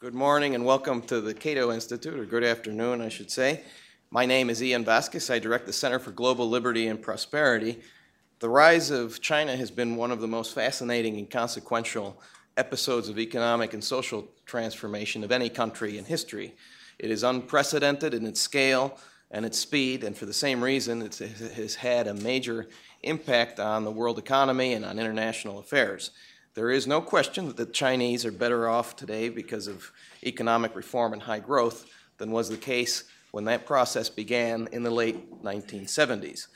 [0.00, 3.64] Good morning and welcome to the Cato Institute, or good afternoon, I should say.
[4.10, 5.28] My name is Ian Vasquez.
[5.28, 7.82] I direct the Center for Global Liberty and Prosperity.
[8.38, 12.18] The rise of China has been one of the most fascinating and consequential
[12.56, 16.54] episodes of economic and social transformation of any country in history.
[16.98, 18.96] It is unprecedented in its scale
[19.30, 22.68] and its speed, and for the same reason, it has had a major
[23.02, 26.10] impact on the world economy and on international affairs.
[26.60, 29.90] There is no question that the Chinese are better off today because of
[30.22, 31.86] economic reform and high growth
[32.18, 36.48] than was the case when that process began in the late 1970s.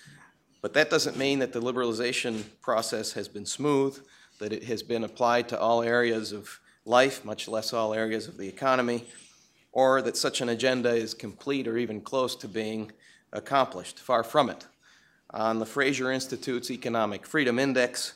[0.61, 3.99] But that doesn't mean that the liberalization process has been smooth,
[4.41, 8.37] that it has been applied to all areas of life, much less all areas of
[8.37, 9.07] the economy,
[9.73, 12.93] or that such an agenda is complete or even close to being
[13.33, 14.01] accomplished.
[14.01, 14.67] Far from it.
[15.31, 18.13] On the Fraser Institute's Economic Freedom Index,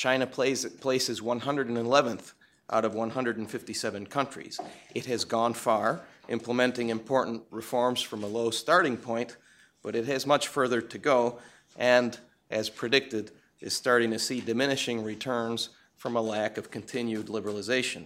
[0.00, 2.32] China plays, places 111th
[2.70, 4.58] out of 157 countries.
[4.94, 6.00] It has gone far,
[6.30, 9.36] implementing important reforms from a low starting point,
[9.82, 11.38] but it has much further to go,
[11.76, 12.18] and
[12.50, 18.04] as predicted, is starting to see diminishing returns from a lack of continued liberalization.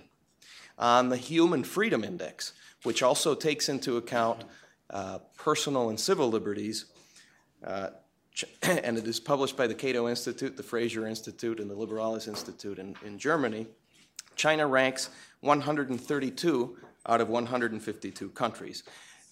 [0.76, 4.42] On the Human Freedom Index, which also takes into account
[4.90, 6.86] uh, personal and civil liberties,
[7.64, 7.90] uh,
[8.62, 12.78] and it is published by the Cato Institute, the Fraser Institute, and the Liberales Institute
[12.78, 13.66] in, in Germany.
[14.36, 18.82] China ranks 132 out of 152 countries.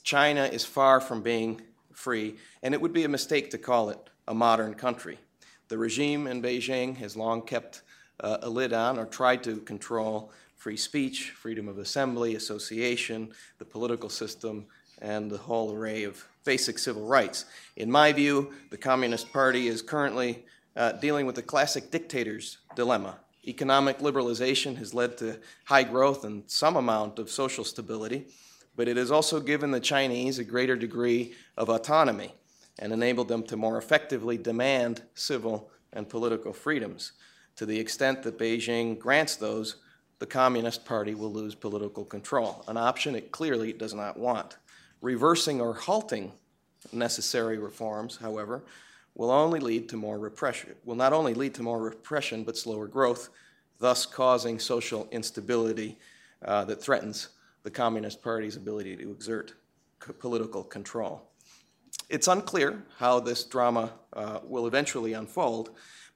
[0.03, 1.61] China is far from being
[1.93, 5.19] free, and it would be a mistake to call it a modern country.
[5.69, 7.83] The regime in Beijing has long kept
[8.21, 13.65] uh, a lid on or tried to control free speech, freedom of assembly, association, the
[13.65, 14.67] political system,
[15.01, 17.45] and the whole array of basic civil rights.
[17.77, 20.45] In my view, the Communist Party is currently
[20.77, 23.19] uh, dealing with the classic dictator's dilemma.
[23.47, 28.27] Economic liberalization has led to high growth and some amount of social stability,
[28.77, 32.35] but it has also given the Chinese a greater degree of autonomy
[32.79, 37.13] and enabled them to more effectively demand civil and political freedoms.
[37.57, 39.77] To the extent that Beijing grants those,
[40.21, 44.57] the Communist Party will lose political control, an option it clearly does not want.
[45.03, 46.33] Reversing or halting
[46.93, 48.65] necessary reforms, however,
[49.15, 52.87] will only lead to more repression, will not only lead to more repression, but slower
[52.87, 53.29] growth,
[53.79, 55.99] thus causing social instability
[56.45, 57.29] uh, that threatens
[57.63, 59.55] the Communist Party's ability to exert
[60.19, 61.23] political control.
[62.09, 65.71] It's unclear how this drama uh, will eventually unfold,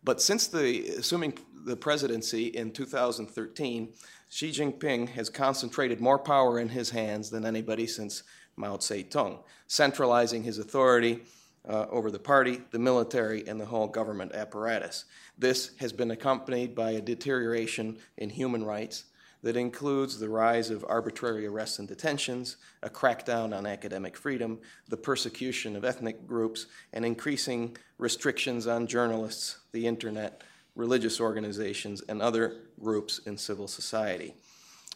[0.04, 3.92] but since the assuming the presidency in 2013,
[4.36, 8.22] Xi Jinping has concentrated more power in his hands than anybody since
[8.54, 11.22] Mao Zedong, centralizing his authority
[11.66, 15.06] uh, over the party, the military, and the whole government apparatus.
[15.38, 19.04] This has been accompanied by a deterioration in human rights
[19.42, 24.98] that includes the rise of arbitrary arrests and detentions, a crackdown on academic freedom, the
[24.98, 30.42] persecution of ethnic groups, and increasing restrictions on journalists, the internet,
[30.76, 34.34] religious organizations, and other groups in civil society.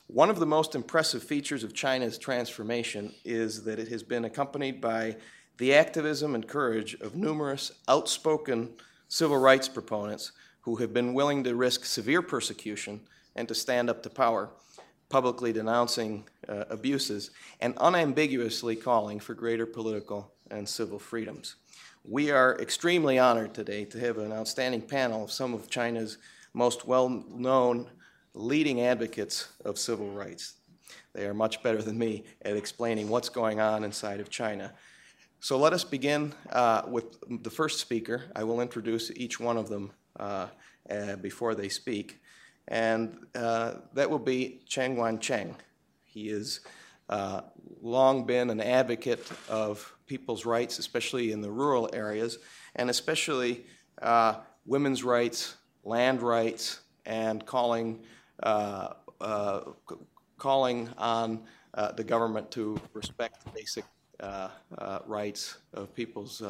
[0.06, 4.80] One of the most impressive features of China's transformation is that it has been accompanied
[4.80, 5.16] by
[5.58, 8.70] the activism and courage of numerous outspoken
[9.08, 10.32] civil rights proponents
[10.62, 13.00] who have been willing to risk severe persecution
[13.36, 14.50] and to stand up to power,
[15.08, 17.30] publicly denouncing uh, abuses
[17.60, 21.56] and unambiguously calling for greater political and civil freedoms.
[22.04, 26.16] We are extremely honored today to have an outstanding panel of some of China's
[26.54, 27.90] most well known
[28.32, 30.54] leading advocates of civil rights.
[31.12, 34.72] They are much better than me at explaining what's going on inside of China.
[35.40, 38.24] So let us begin uh, with the first speaker.
[38.34, 40.46] I will introduce each one of them uh,
[40.88, 42.20] uh, before they speak.
[42.68, 45.54] And uh, that will be Chen Guangcheng.
[46.04, 46.60] He has
[47.10, 47.42] uh,
[47.82, 52.38] long been an advocate of people's rights, especially in the rural areas,
[52.76, 53.66] and especially
[54.00, 58.00] uh, women's rights, land rights, and calling
[58.42, 59.60] uh, uh,
[60.38, 61.42] calling on
[61.74, 63.84] uh, the government to respect basic
[65.06, 66.42] rights of people's,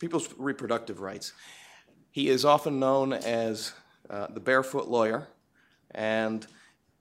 [0.00, 1.32] people's reproductive rights.
[2.10, 3.72] He is often known as
[4.08, 5.28] the barefoot lawyer
[5.92, 6.44] and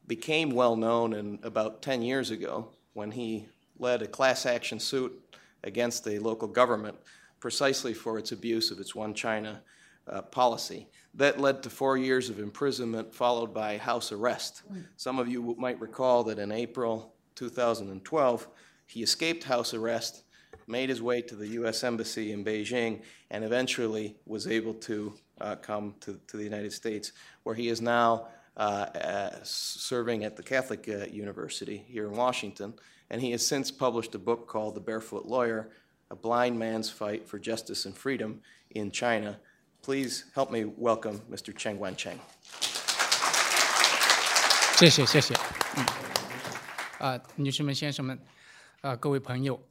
[0.07, 3.47] became well known in about 10 years ago when he
[3.79, 5.13] led a class action suit
[5.63, 6.97] against the local government
[7.39, 9.61] precisely for its abuse of its one China
[10.07, 10.87] uh, policy.
[11.13, 14.63] That led to four years of imprisonment, followed by house arrest.
[14.95, 18.47] Some of you might recall that in April 2012,
[18.85, 20.23] he escaped house arrest,
[20.67, 21.83] made his way to the U.S.
[21.83, 23.01] Embassy in Beijing,
[23.31, 27.11] and eventually was able to uh, come to, to, the United States,
[27.43, 28.27] where he is now
[28.57, 32.73] uh, uh, serving at the Catholic uh, University here in Washington.
[33.09, 35.69] And he has since published a book called The Barefoot Lawyer
[36.09, 39.39] A Blind Man's Fight for Justice and Freedom in China.
[39.81, 41.55] Please help me welcome Mr.
[41.55, 42.17] Chen Guangcheng.
[44.77, 45.33] 谢谢，谢谢。
[46.99, 48.17] 啊、呃，女士们、先生们，
[48.81, 49.61] 啊、呃，各位朋友，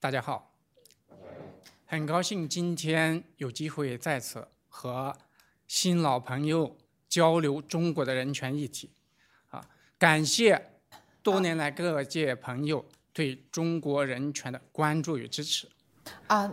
[0.00, 0.52] 大家好。
[1.86, 5.16] 很高兴今天有机会在此和
[5.66, 6.76] 新老朋友
[7.13, 8.89] 交流中国的人权议题，
[9.49, 9.61] 啊，
[9.97, 10.71] 感谢
[11.23, 15.67] 多年来各界朋友对中国人权的关注与支持。
[16.27, 16.49] Uh,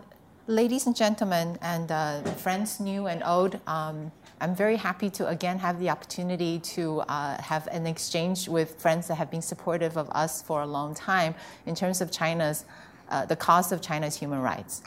[0.47, 5.59] ladies and gentlemen, and uh, friends new and old, um, I'm very happy to again
[5.59, 10.09] have the opportunity to uh, have an exchange with friends that have been supportive of
[10.11, 11.35] us for a long time
[11.65, 12.65] in terms of China's,
[13.09, 14.83] uh, the cause of China's human rights.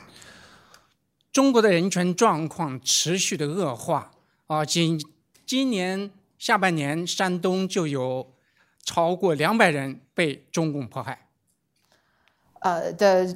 [1.32, 4.12] 中国的人权状况持续的恶化
[4.48, 5.00] 啊，今
[5.47, 8.33] 今年下半年，山东就有
[8.83, 11.27] 超过两百人被中共迫害。
[12.63, 13.35] Uh, the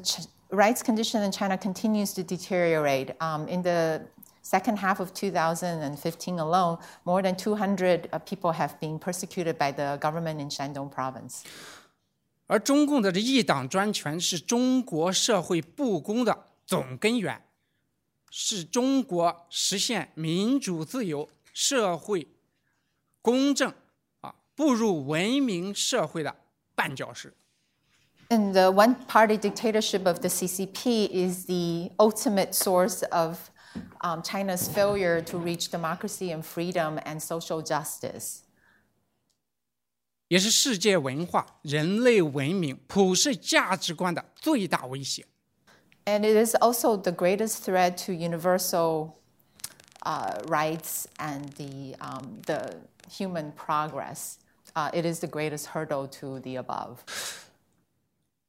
[0.51, 3.15] rights condition in China continues to deteriorate.
[3.19, 4.01] Um, in the
[4.43, 9.99] second half of 2015 alone, more than 200 uh, people have been persecuted by the
[10.01, 11.43] government in Shandong province.
[12.47, 17.43] 而中共的这一党专权是中国社会不公的总根源，
[18.31, 22.28] 是中国实现民主自由、社会
[23.22, 23.74] 公正
[24.22, 26.36] 啊步入文明社会的
[26.76, 27.34] 绊脚石。
[28.30, 33.52] And the one party dictatorship of the CCP is the ultimate source of
[34.02, 38.44] um, China's failure to reach democracy and freedom and social justice.
[40.30, 45.26] 也是世界文化、人类文明、普世价值观的最大威胁。
[46.06, 49.18] And it is also the greatest threat to universal
[50.08, 52.76] uh, rights and the, um, the
[53.10, 54.38] human progress.
[54.76, 56.98] Uh, it is the greatest hurdle to the above.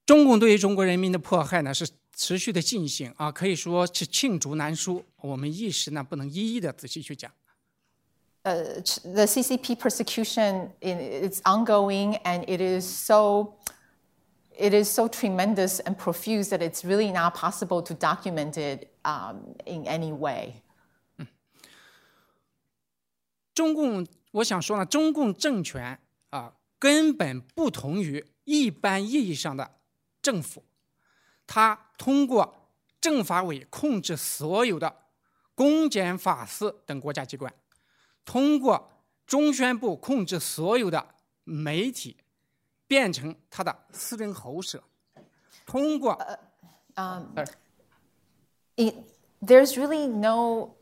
[0.07, 5.05] 中共对于中国人民的迫害呢是持续的进行啊，可以说是罄竹难书。
[5.21, 7.31] 我们一时呢不能一一的仔细去讲。
[8.45, 13.55] uh, ch- the CCP persecution in, it's ongoing and it is so
[14.59, 19.55] it is so tremendous and profuse that it's really not possible to document it um,
[19.67, 20.63] in any way.
[23.60, 29.70] 中共，我想说呢，中共政权啊根本不同于一般意义上的
[30.22, 30.64] 政府，
[31.46, 32.70] 它通过
[33.02, 34.96] 政法委控制所有的
[35.56, 37.54] 公检法司等国家机关，
[38.24, 38.90] 通过
[39.26, 42.16] 中宣部控制所有的媒体，
[42.88, 44.82] 变成他的私人喉舌，
[45.66, 46.18] 通过
[48.78, 48.96] It,
[49.42, 50.78] there's really no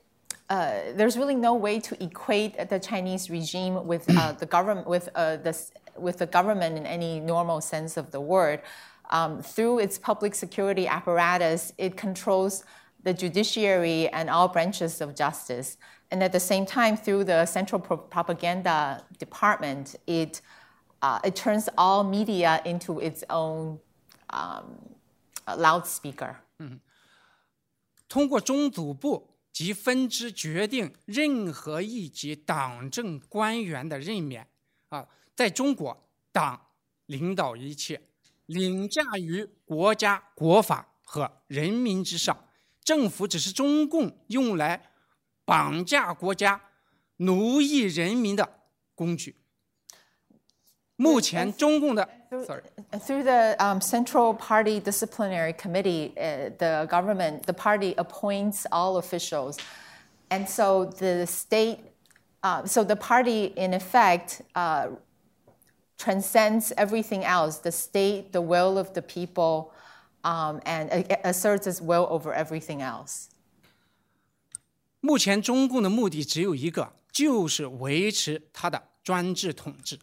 [0.49, 5.09] uh, there's really no way to equate the Chinese regime with uh, the government with
[5.14, 8.61] uh, the s- with the government in any normal sense of the word.
[9.11, 12.64] Um, through its public security apparatus, it controls
[13.03, 15.76] the judiciary and all branches of justice.
[16.11, 20.41] And at the same time, through the Central Pro- Propaganda Department, it
[21.03, 23.81] uh, it turns all media into its own
[24.31, 24.76] um,
[25.56, 26.37] loudspeaker.
[28.09, 29.26] 通过中组部
[29.57, 34.48] 及分支决定任何一级党政官员的任免
[34.89, 36.68] 啊，在中国，党
[37.07, 38.00] 领导一切，
[38.45, 42.46] 凌驾于国家国法和人民之上，
[42.84, 44.91] 政府只是中共用来
[45.43, 46.62] 绑架国家、
[47.15, 48.60] 奴役人民的
[48.93, 49.38] 工具。
[50.96, 52.62] 目前，中共的 sorry。
[52.99, 59.59] Through the um, Central Party Disciplinary Committee, uh, the government, the party appoints all officials.
[60.31, 61.78] And so the state,
[62.42, 64.88] uh, so the party, in effect, uh,
[65.99, 69.73] transcends everything else the state, the will of the people,
[70.25, 73.28] um, and a- asserts its will over everything else.
[75.00, 79.99] 目前中共的目的只有一个，就是维持它的专制统治。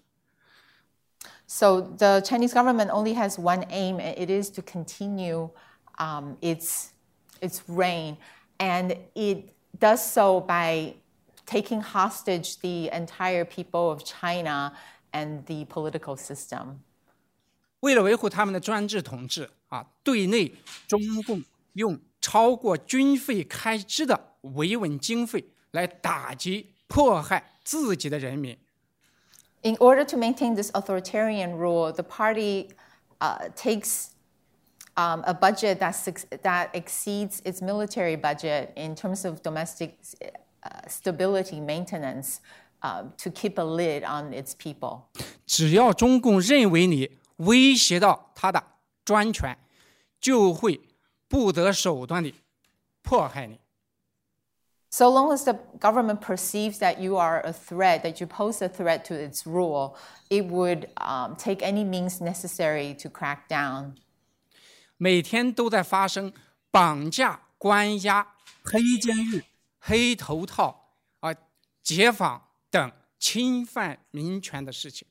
[1.54, 5.50] So the Chinese government only has one aim, and it is to continue
[5.98, 6.89] um, its
[7.42, 8.18] its reign,
[8.58, 10.94] and it does so by
[11.46, 14.74] taking hostage the entire people of China
[15.12, 16.82] and the political system.
[17.80, 20.54] 为了维护他们的专制统治啊，对内
[20.88, 28.58] 中共用超过军费开支的维稳经费来打击迫害自己的人民。
[29.63, 32.70] In order to maintain this authoritarian rule, the party
[33.20, 34.12] uh, takes
[34.96, 39.98] um, a budget that, suc- that exceeds its military budget in terms of domestic
[40.63, 42.39] uh, stability maintenance
[42.82, 45.10] uh, to keep a lid on its people.
[45.46, 48.63] 只要中共认为你威胁到他的
[49.04, 49.58] 专权，
[50.22, 50.80] 就会
[51.28, 52.36] 不择手段地
[53.01, 53.60] 迫害你。
[54.94, 58.68] So long as the government perceives that you are a threat, that you pose a
[58.68, 59.96] threat to its rule,
[60.32, 63.96] it would um, take any means necessary to crack down.
[64.98, 66.34] 每天都在发生
[66.72, 69.46] 绑架、关押、黑监狱、
[69.80, 70.89] 黑头套
[71.22, 71.34] 啊、
[71.82, 75.08] 解访等侵犯民权的事情。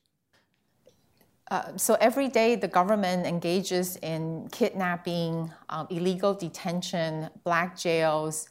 [1.49, 8.45] Uh, so every day, the government engages in kidnapping, um, illegal detention, black jails,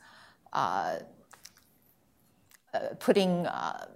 [0.52, 0.99] uh, uh,
[2.99, 3.87] putting uh,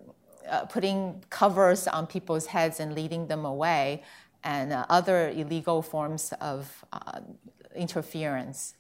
[0.51, 4.03] uh, putting covers on people's heads and leading them away,
[4.43, 7.21] and uh, other illegal forms of uh,
[7.75, 8.75] interference.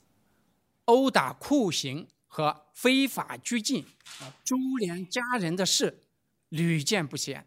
[0.86, 3.86] 殴打、酷刑和非法拘禁
[4.20, 6.00] 啊、株连家人的事
[6.48, 7.46] 屡见不鲜。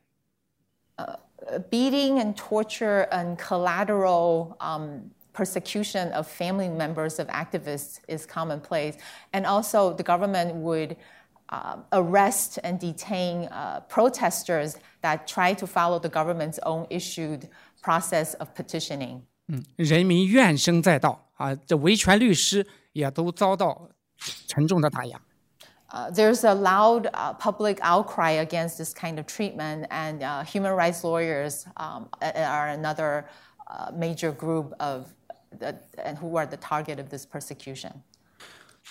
[1.69, 8.97] beating and torture and collateral um, persecution of family members of activists is commonplace.
[9.33, 10.95] And also, the government would
[11.49, 17.47] um, arrest and detain uh, protesters that try to follow the government's own issued
[17.81, 19.21] process of petitioning.
[19.75, 23.89] 人民怨声载道啊，这维权律师也都遭到
[24.47, 25.19] 沉重的打压。
[25.87, 30.73] Uh, there's a loud uh, public outcry against this kind of treatment, and uh, human
[30.73, 33.25] rights lawyers um, a- are another
[33.67, 35.13] uh, major group of
[35.59, 38.01] the, and who are the target of this persecution.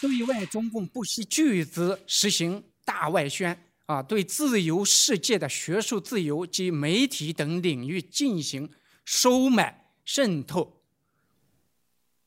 [0.00, 8.70] 对外，中共不惜巨资实行大外宣啊，对自由世界的学术自由及媒体等领域进行
[9.04, 10.80] 收买、渗透。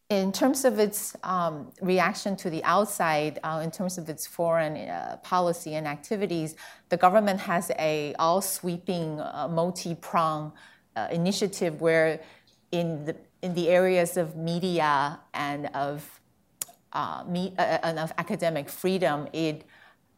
[0.09, 4.77] In terms of its um, reaction to the outside, uh, in terms of its foreign
[4.77, 6.55] uh, policy and activities,
[6.87, 10.53] the government has a all-sweeping, uh, multi-pronged
[10.95, 12.21] uh, initiative where,
[12.71, 16.20] in the in the areas of media and of
[16.91, 19.65] uh, me, uh, and of academic freedom, it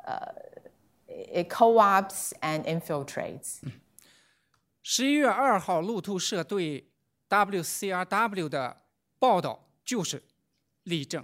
[0.05, 0.33] uh,
[1.07, 3.59] it co-ops and infiltrates.
[4.81, 6.89] 十一月二号，路透社对
[7.29, 8.81] WCRW 的
[9.19, 10.23] 报道就是
[10.83, 11.23] 例证。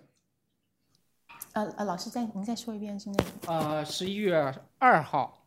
[1.54, 3.24] 呃呃，老师再您再说一遍是那个。
[3.48, 5.46] 呃，十一月二号，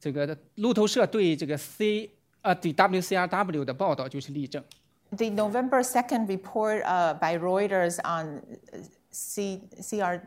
[0.00, 2.10] 这个路透社对这个 C
[2.42, 4.62] 呃对 WCRW 的报道就是例证。
[5.10, 10.21] The November 2nd report uh, by Reuters on uh, C, CR,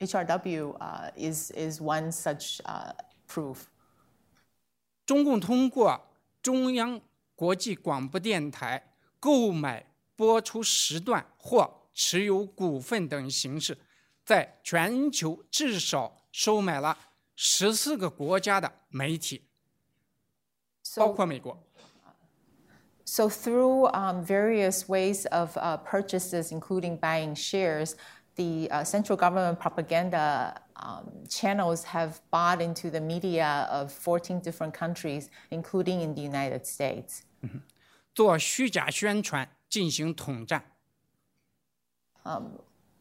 [0.00, 2.92] HRW uh, is, is one such uh,
[3.28, 3.66] proof.
[5.04, 6.00] 中共通过
[6.40, 7.00] 中央
[7.34, 13.78] 国际广播电台购买播出时段或持有股份等形式，
[14.24, 16.96] 在全球至少收买了
[17.34, 19.48] 十四个国家的媒体，
[20.96, 21.62] 包括美国。
[23.09, 27.95] so through um, various ways of uh, purchases, including buying shares,
[28.35, 34.73] the uh, central government propaganda um, channels have bought into the media of 14 different
[34.73, 37.23] countries, including in the United States.
[38.13, 40.63] 做虚假宣传进行统战。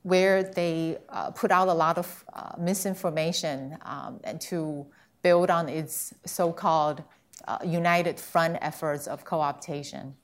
[0.04, 4.86] where they uh, put out a lot of uh, misinformation um, and to
[5.22, 7.02] build on its so-called
[7.48, 10.14] uh, united front efforts of co-optation.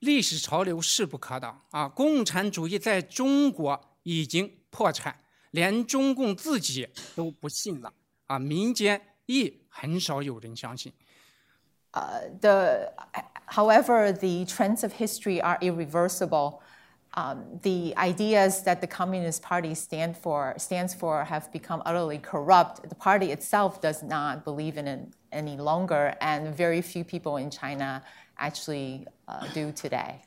[0.00, 1.88] 历史潮流势不可挡啊！
[1.88, 5.16] 共产主义在中国已经破产，
[5.50, 7.92] 连中共自己都不信了
[8.26, 8.38] 啊！
[8.38, 10.92] 民间亦很少有人相信。
[12.40, 12.92] The,
[13.48, 16.60] however, the trends of history are irreversible.
[17.14, 22.88] Um, the ideas that the Communist Party stand for, stands for have become utterly corrupt.
[22.88, 25.00] The party itself does not believe in it
[25.32, 28.02] any longer, and very few people in China
[28.38, 30.20] actually uh, do today.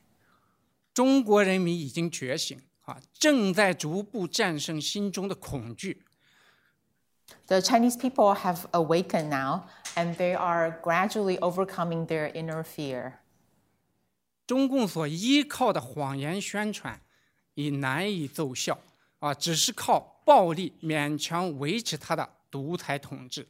[0.94, 6.04] 中国人民已经觉醒啊，正在逐步战胜心中的恐惧。
[7.48, 9.64] The Chinese people have awakened now,
[9.96, 13.14] and they are gradually overcoming their inner fear.
[14.47, 17.01] 中共所依靠的谎言宣传
[17.55, 18.79] 已难以奏效
[19.19, 23.49] 啊，只是靠暴力勉强维持他的独裁统治。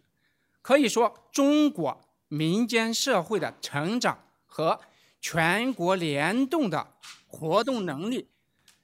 [0.63, 4.81] 可以说，中国民间社会的成长和
[5.21, 6.95] 全国联动的
[7.27, 8.29] 活动能力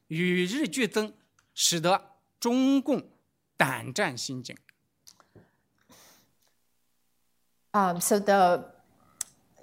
[0.09, 1.15] 与日俱增，
[1.55, 3.09] 使得中共
[3.57, 4.57] 胆战心惊。
[7.73, 8.72] Um, so the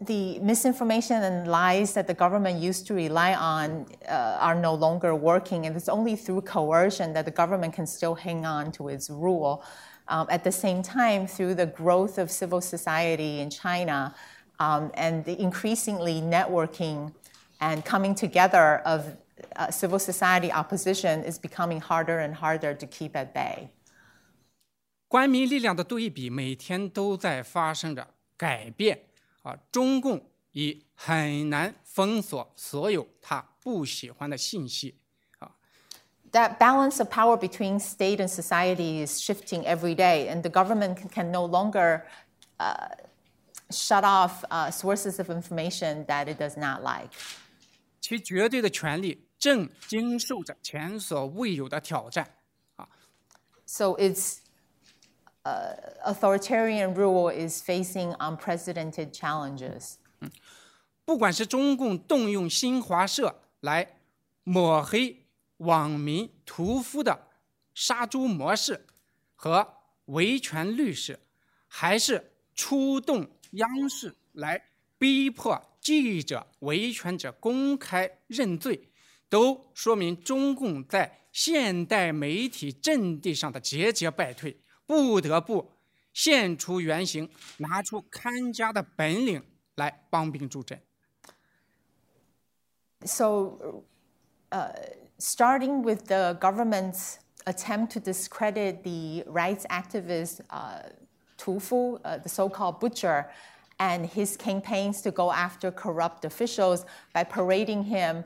[0.01, 5.15] the misinformation and lies that the government used to rely on uh, are no longer
[5.15, 9.09] working, and it's only through coercion that the government can still hang on to its
[9.09, 9.65] rule.
[10.09, 14.15] Um, at the same time, through the growth of civil society in China
[14.59, 17.15] um, and the increasingly networking
[17.61, 19.17] and coming together of
[19.57, 23.71] uh, civil society opposition is becoming harder and harder to keep at bay.
[25.09, 28.99] 官民力量的对比每天都在发生着改变
[29.43, 29.57] 啊！
[29.71, 30.21] 中共
[30.53, 35.05] 已很难封锁所有他不喜欢的信息。
[36.35, 40.97] that balance of power between state and society is shifting every day, and the government
[40.97, 42.07] can, can no longer
[42.59, 42.89] uh,
[43.71, 47.11] shut off uh, sources of information that it does not like.
[48.01, 52.29] 其绝对的权力正经受着前所未有的挑战。
[53.65, 54.39] So its
[55.49, 59.95] uh, authoritarian rule is facing unprecedented challenges.
[61.05, 64.01] 不管是中共动用新华社来
[64.43, 65.27] 抹黑
[65.59, 67.29] 网民屠夫的
[67.75, 68.87] 杀猪模式
[69.35, 69.75] 和
[70.07, 71.19] 维权律师，
[71.67, 74.63] 还是出动央视来
[74.99, 78.89] 逼迫记者、维权者公开认罪，
[79.29, 84.57] 都说明中共在现代媒体阵地上的节节败退，
[84.89, 85.71] 不得不
[86.13, 89.43] 现出原形，拿出看家的本领
[89.77, 90.81] 来帮兵助阵。
[93.05, 93.85] So,
[94.51, 94.73] uh,
[95.19, 100.89] starting with the government's attempt to discredit the rights activist uh,
[101.37, 103.27] Tu Fu, uh, the so called butcher,
[103.79, 108.25] and his campaigns to go after corrupt officials by parading him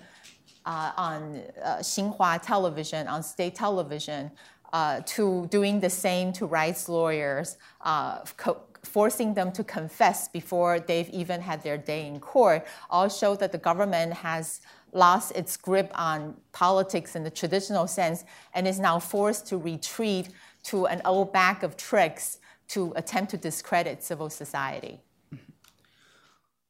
[0.67, 4.31] uh, on uh, Xinhua television, on state television,
[4.73, 10.79] uh, to doing the same to rights lawyers, uh, co- forcing them to confess before
[10.81, 14.61] they've even had their day in court, all show that the government has
[14.93, 20.29] lost its grip on politics in the traditional sense and is now forced to retreat
[20.63, 25.01] to an old bag of tricks to attempt to discredit civil society.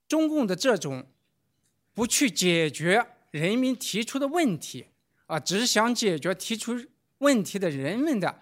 [0.08, 1.04] 中共的这种
[1.92, 4.86] 不去解决人民提出的问题
[5.26, 6.86] 啊，只想解决提出
[7.18, 8.38] 问题的人们的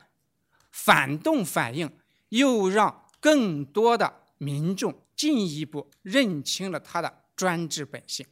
[0.71, 1.91] 反动反应，
[2.29, 8.27] 又让更多的民众进一步认清了他的专制本性。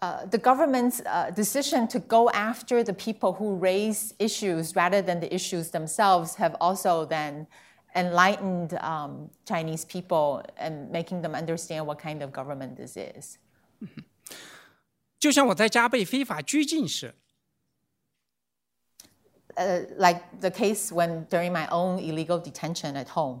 [0.00, 5.18] Uh, the government's uh, decision to go after the people who raise issues rather than
[5.18, 7.48] the issues themselves have also then
[7.96, 13.38] enlightened um, Chinese people and making them understand what kind of government this is.
[15.18, 17.16] 就像我在家被非法拘禁时，
[19.58, 23.40] Uh, like the case when during my own illegal detention at home.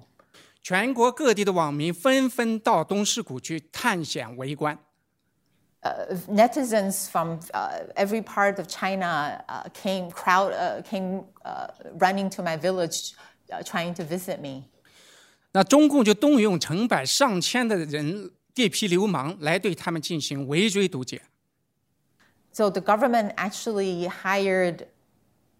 [0.60, 4.76] 全国各地的网民纷纷到东市谷去探险围观。
[5.82, 11.68] Uh, netizens from uh, every part of China uh, came crowd uh, came uh,
[12.00, 13.12] running to my village,
[13.52, 14.64] uh, trying to visit me.
[15.52, 21.22] 那中共就动用成百上千的人这批流氓来对他们进行围追堵截。
[22.50, 24.88] So the government actually hired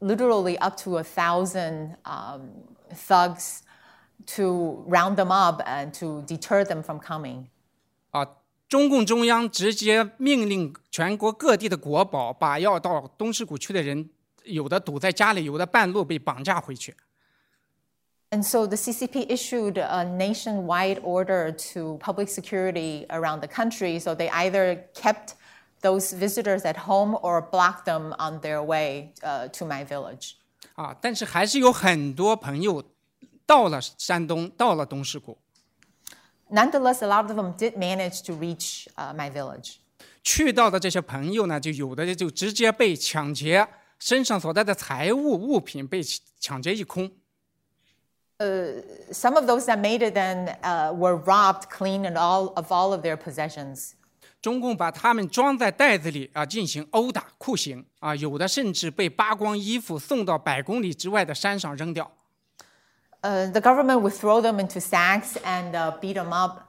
[0.02, 2.50] literally up to a thousand um,
[2.94, 3.62] thugs
[4.26, 7.46] to round them up and to deter them from coming.
[8.10, 8.26] 啊，
[8.68, 14.10] 中共中央直接命令全国各地的国保把要到东市谷去的人，
[14.44, 16.94] 有的堵在家里，有的半路被绑架回去。
[18.30, 23.98] And so the CCP issued a nationwide order to public security around the country.
[23.98, 25.32] So they either kept
[25.82, 30.32] those visitors at home or blocked them on their way uh, to my village.
[30.74, 32.82] 啊，但是还是有很多朋友
[33.46, 35.38] 到了山东，到了东市谷，
[36.50, 39.76] Nonetheless, a lot of them did manage to reach uh, my village.
[40.22, 43.66] 去到的这些朋友呢，就有的就直接被抢劫，
[43.98, 46.02] 身上所带的财物物品被
[46.38, 47.10] 抢劫一空。
[49.10, 52.92] Some of those that made it then uh, were robbed clean and all of all
[52.92, 53.94] of their possessions.
[54.43, 62.11] 中共把他们装在袋子里啊，进行殴打、酷刑啊，有的甚至被扒光衣服送到百公里之外的山上扔掉。
[63.21, 66.63] Uh, the government would throw them into sacks and uh, beat them up,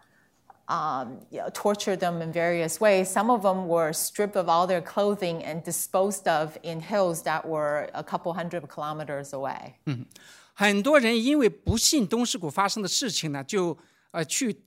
[0.68, 1.18] um,
[1.52, 3.06] torture them in various ways.
[3.06, 7.44] Some of them were stripped of all their clothing and disposed of in hills that
[7.44, 9.74] were a couple hundred kilometers away.
[9.86, 10.06] 嗯
[10.54, 13.76] 很多人因为不信东市谷发生的事情呢，就
[14.12, 14.62] 呃去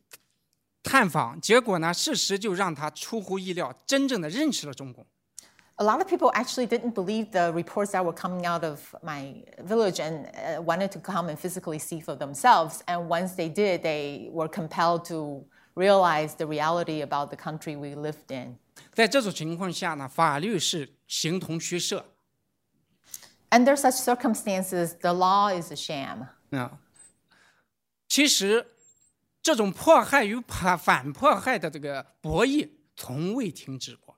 [0.82, 5.06] 探访，结果呢，事实就让他出乎意料，真正的认识了中共。
[5.76, 9.42] A lot of people actually didn't believe the reports that were coming out of my
[9.64, 12.82] village and uh, wanted to come and physically see for themselves.
[12.86, 17.94] And once they did, they were compelled to realize the reality about the country we
[17.94, 18.58] lived in.
[18.92, 22.04] 在这种情况下呢，法律是形同虚设
[23.50, 26.28] Under such circumstances, the law is a sham.
[26.50, 26.78] 啊。
[28.08, 28.66] 其实，
[29.47, 34.17] 这种迫害与反反迫害的这个博弈从未停止过。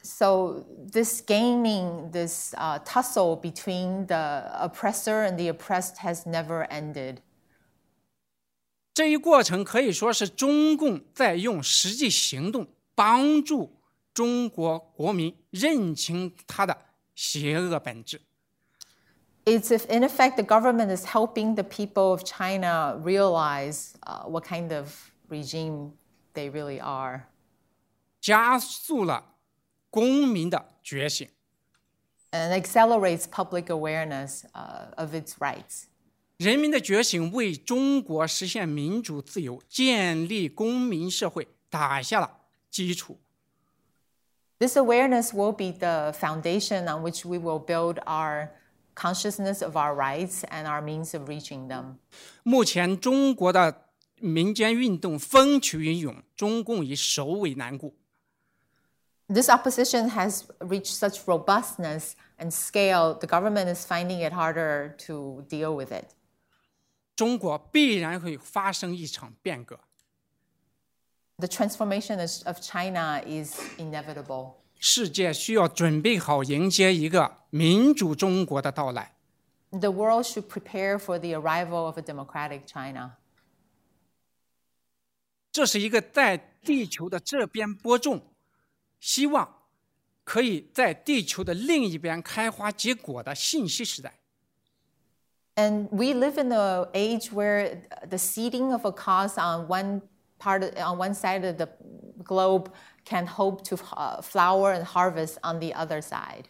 [0.00, 7.16] So this gaming, this uh, tussle between the oppressor and the oppressed has never ended.
[8.94, 13.80] 这一过程可以说是中共在用实际行动帮助
[14.12, 16.78] 中国国民认清它的
[17.16, 18.20] 邪恶本质。
[19.45, 24.71] It's if, in effect, the government is helping the people of China realize uh, what kind
[24.71, 25.93] of regime
[26.33, 27.27] they really are.
[28.21, 29.35] 加速了
[29.89, 31.27] 公民的觉醒。
[32.31, 35.85] and accelerates public awareness uh, of its rights.
[36.37, 42.37] 人民的觉醒为中国实现民主自由、建立公民社会打下了
[42.69, 43.19] 基础。
[44.57, 48.49] This awareness will be the foundation on which we will build our
[48.95, 51.97] consciousness of our rights and our means of reaching them.
[52.43, 57.95] 目前，中国的民间运动风起云涌，中共已首尾难顾。
[59.27, 65.45] This opposition has reached such robustness and scale, the government is finding it harder to
[65.47, 66.15] deal with it.
[67.15, 69.79] 中国必然会发生一场变革。
[71.37, 74.55] The transformation is- of China is inevitable.
[74.78, 79.14] 世界需要准备好迎接一个民主中国的到来。
[79.70, 83.16] The world should prepare for the arrival of a democratic China.
[85.50, 88.22] 这是一个在地球的这边播种，
[89.00, 89.62] 希望
[90.24, 94.14] 可以在地球的另一边开花结果的信息时代。
[95.56, 100.02] And we live in an age where the seeding of a cause on one
[100.38, 101.68] part, on one side of the
[102.24, 102.70] globe,
[103.05, 106.45] can hope to uh, flower and harvest on the other side.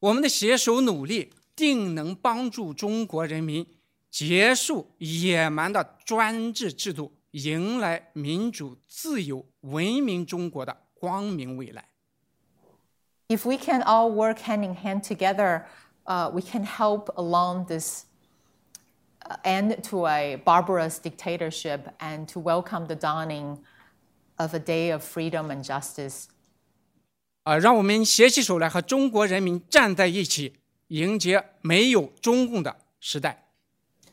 [0.00, 3.66] 我们的携手努力，定能帮助中国人民
[4.10, 11.88] 结束野蛮的专制制度，迎来民主、自由、文明中国的光明未来。
[13.28, 15.64] If we can all work hand in hand together,
[16.04, 18.04] uh, we can help along this
[19.22, 23.58] uh, end to a barbarous dictatorship and to welcome the dawning
[24.40, 26.26] of a day of freedom and justice.
[27.44, 30.56] 啊、让我们携起手来，和中国人民站在一起，
[30.88, 33.44] 迎接没有中共的时代。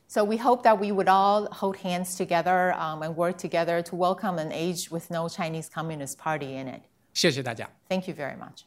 [0.07, 3.95] So we hope that we would all hold hands together um, and work together to
[3.95, 6.81] welcome an age with no Chinese Communist Party in it.
[7.13, 7.67] 谢谢大家。
[7.89, 8.65] Thank you very much.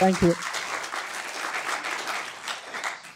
[0.00, 0.34] Thank you。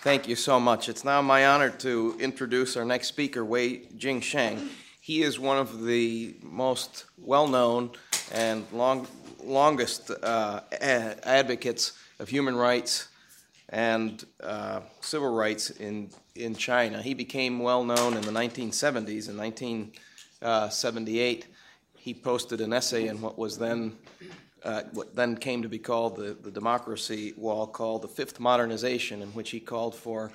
[0.05, 0.89] Thank you so much.
[0.89, 4.69] It's now my honor to introduce our next speaker, Wei Jingsheng.
[5.08, 7.92] He is one of the most well-known
[8.34, 9.08] and long,
[9.42, 13.08] longest uh, advocates of human rights
[13.70, 17.02] and uh, civil rights in, in China.
[17.02, 19.30] He became well-known in the 1970s.
[19.30, 21.48] In 1978,
[21.96, 23.96] he posted an essay in what was then
[24.66, 29.22] uh, what then came to be called the, the democracy wall, called the Fifth Modernization,
[29.22, 30.34] in which he called for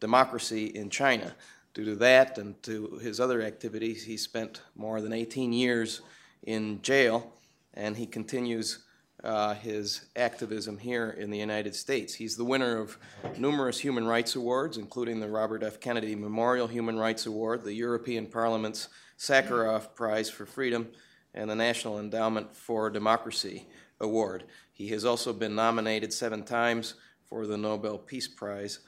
[0.00, 1.34] democracy in China.
[1.74, 6.02] Due to that and to his other activities, he spent more than 18 years
[6.44, 7.32] in jail,
[7.74, 8.84] and he continues
[9.24, 12.14] uh, his activism here in the United States.
[12.14, 12.96] He's the winner of
[13.38, 15.80] numerous human rights awards, including the Robert F.
[15.80, 20.88] Kennedy Memorial Human Rights Award, the European Parliament's Sakharov Prize for Freedom,
[21.32, 23.66] and the National Endowment for Democracy
[23.98, 24.44] Award.
[24.72, 28.80] He has also been nominated seven times for the Nobel Peace Prize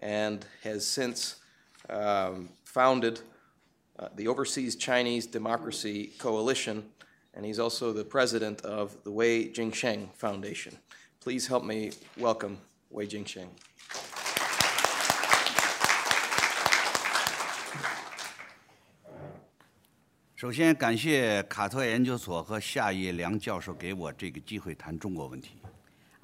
[0.00, 1.36] and has since
[1.89, 3.21] um, founded
[3.97, 6.83] uh, the Overseas Chinese Democracy Coalition,
[7.33, 10.73] and he's also the president of the Wei Jingsheng Foundation.
[11.19, 12.57] Please help me welcome
[12.89, 13.49] Wei Jingsheng.
[20.35, 25.51] 首先，感谢卡特研究所和夏叶良教授给我这个机会谈中国问题。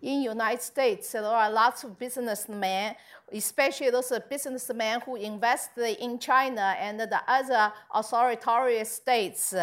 [0.00, 2.94] In United States, there are lots of businessmen,
[3.32, 9.54] especially those businessmen who invest in China and the other authoritarian states.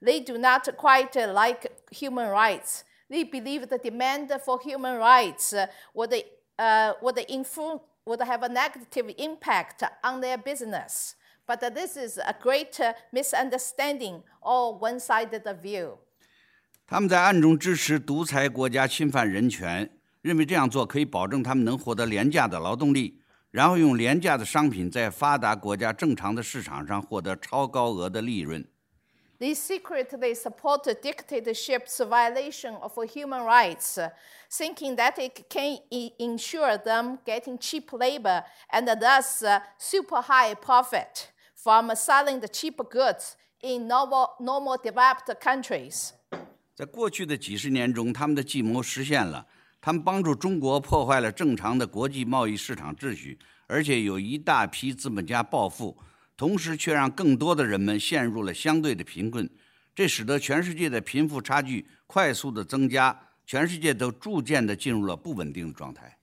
[0.00, 2.84] They do not quite like human rights.
[3.10, 5.54] They believe the demand for human rights
[5.92, 6.14] would,
[6.58, 11.16] uh, would, influ- would have a negative impact on their business.
[11.46, 12.80] But this is a great
[13.12, 15.98] misunderstanding or one-sided view.
[16.91, 19.89] 他们在暗中支持独裁国家侵犯人权，
[20.21, 23.19] 认为这样做可以保证他们能获得廉价的劳动力，
[23.51, 28.65] 然后用廉价的商品在发达国家正常的市场上获得超高额的利润。
[29.39, 34.09] They secretly support the dictatorship's violation of human rights, uh,
[34.49, 40.55] thinking that it can i- ensure them getting cheap labor and thus uh, super high
[40.55, 46.13] profit from selling the cheap goods in normal, normal developed countries.
[46.81, 49.45] 在过去的几十年中，他们的计谋实现了。
[49.79, 55.97] 他们帮助中国破坏了正常的国际贸易市场秩序，而且有一大批资本家暴富，
[56.35, 59.49] 同时却让更多的人们陷入了相对的贫困。
[59.95, 66.17] 这使得全世界的贫富差距快速的增加，全世界都逐渐的进入了不稳定的状态。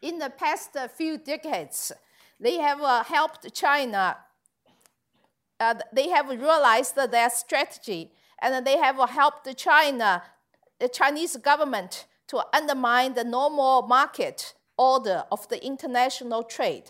[0.00, 1.92] In the past uh, few decades,
[2.38, 4.18] they have uh, helped China.
[5.58, 8.10] Uh, they have realized their strategy,
[8.41, 10.23] and they have helped China,
[10.79, 16.85] the Chinese government, to undermine the normal market order of the international trade.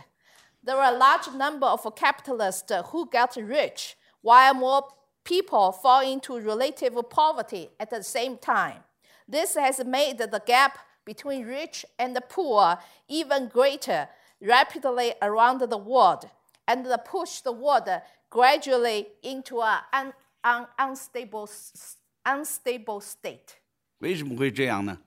[0.64, 4.88] There are a large number of capitalists who get rich, while more
[5.24, 8.84] people fall into relative poverty at the same time.
[9.28, 14.08] This has made the gap between rich and the poor even greater
[14.42, 16.30] rapidly around the world
[16.68, 17.90] and pushed the world
[18.30, 23.57] gradually into an un, un, unstable, s- unstable state.
[23.99, 24.99] 为什么会这样呢？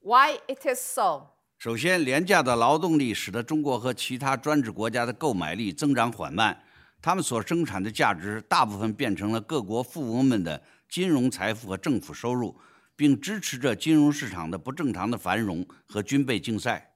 [0.00, 1.28] Why it is so?
[1.58, 6.62] 首先，廉价的劳动力使得中国和其他专制国家的购买力增长缓慢，
[7.00, 12.54] 他们所生产的价值大部分变成了各国富翁们的金融财富和政府收入，
[12.94, 16.94] 并支持着金融市场的不正常的繁荣和军备竞赛。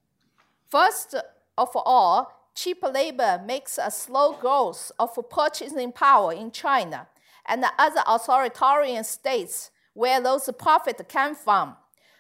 [0.71, 1.21] First
[1.55, 7.07] of all, cheap labor makes a slow growth of purchasing power in China
[7.47, 11.77] and other authoritarian states where those profits come from.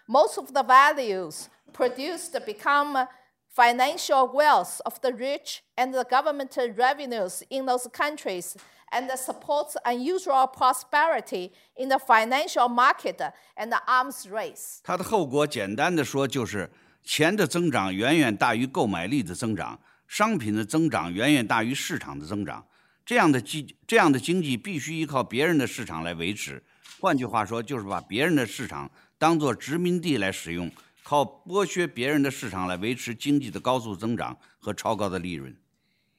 [0.06, 3.06] Most of the values produced become
[3.48, 8.56] financial wealth of the rich and the government revenues in those countries
[8.92, 13.20] and supports unusual prosperity in the financial market
[13.56, 14.80] and the arms race.
[14.82, 16.68] 它的后果简单的说就是
[17.04, 22.66] 钱的增长远远大于购买力的增长，商品的增长远远大于市场的增长。
[23.04, 26.62] 这样的经这样的经济必须依靠别人的市场来维持。
[27.00, 30.70] 换句话说，就是把别人的市场当作殖民地来使用，
[31.02, 35.56] 靠剥削别人的市场来维持经济的高速增长和超高的利润。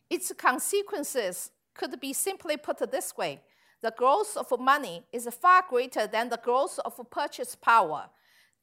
[0.09, 3.39] Its consequences could be simply put this way
[3.81, 8.09] the growth of money is far greater than the growth of purchase power.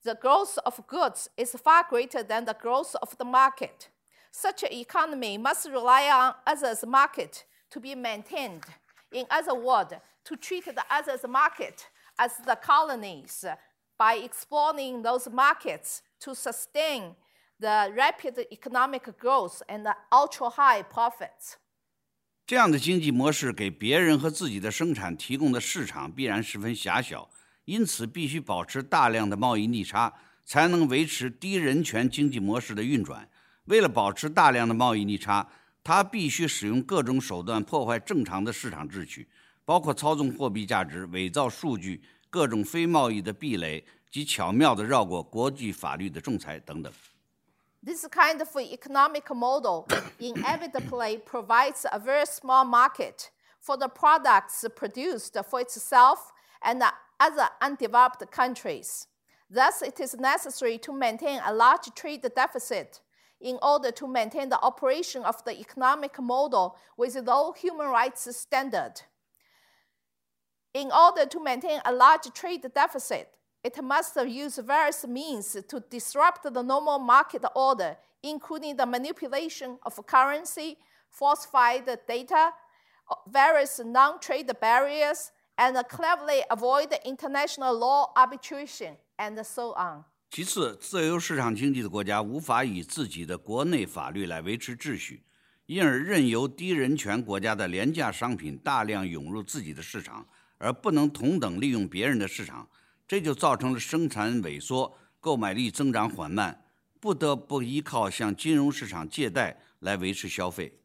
[0.05, 3.89] The growth of goods is far greater than the growth of the market.
[4.31, 8.63] Such an economy must rely on others' market to be maintained.
[9.11, 11.87] In other words, to treat the others' market
[12.17, 13.45] as the colonies
[13.97, 17.15] by exploiting those markets to sustain
[17.59, 21.55] the rapid economic growth and the ultra high profits.
[22.47, 27.29] 这样的经济模式给别人和自己的生产提供的市场必然十分狭小，
[27.65, 30.15] 因此必须保持大量的贸易逆差，
[30.45, 33.29] 才能维持低人权经济模式的运转。
[33.65, 35.47] 为了保持大量的贸易逆差，
[35.83, 39.29] 它必须使用各种手段破坏正常的市场秩序，
[39.65, 46.93] 包括操纵货币价值、伪造数据、各种非贸易的壁垒及巧妙地绕过国际法律的仲裁等等。
[47.85, 49.87] This kind of economic model
[50.19, 56.83] inevitably provides a very small market for the products produced for itself and
[57.19, 59.07] other undeveloped countries.
[59.49, 63.01] Thus, it is necessary to maintain a large trade deficit
[63.44, 68.94] in order to maintain the operation of the economic model with low human rights standard.
[70.74, 73.30] In order to maintain a large trade deficit,
[73.64, 80.06] it must use various means to disrupt the normal market order, including the manipulation of
[80.08, 80.78] currency,
[81.10, 82.52] falsified data,
[83.28, 90.06] various non trade barriers, and cleverly avoid international law arbitration, and so on.
[90.34, 95.24] 其次，自由市场经济的国家无法以自己的国内法律来维持秩序，
[95.68, 102.68] 因而任由低人权国家的廉价商品大量涌入自己的市场，而不能同等利用别人的市场，
[103.08, 106.66] 这就造成了生产萎缩、购买力增长缓慢，
[107.00, 110.80] 不得不依靠向金融市场借贷来维持消费。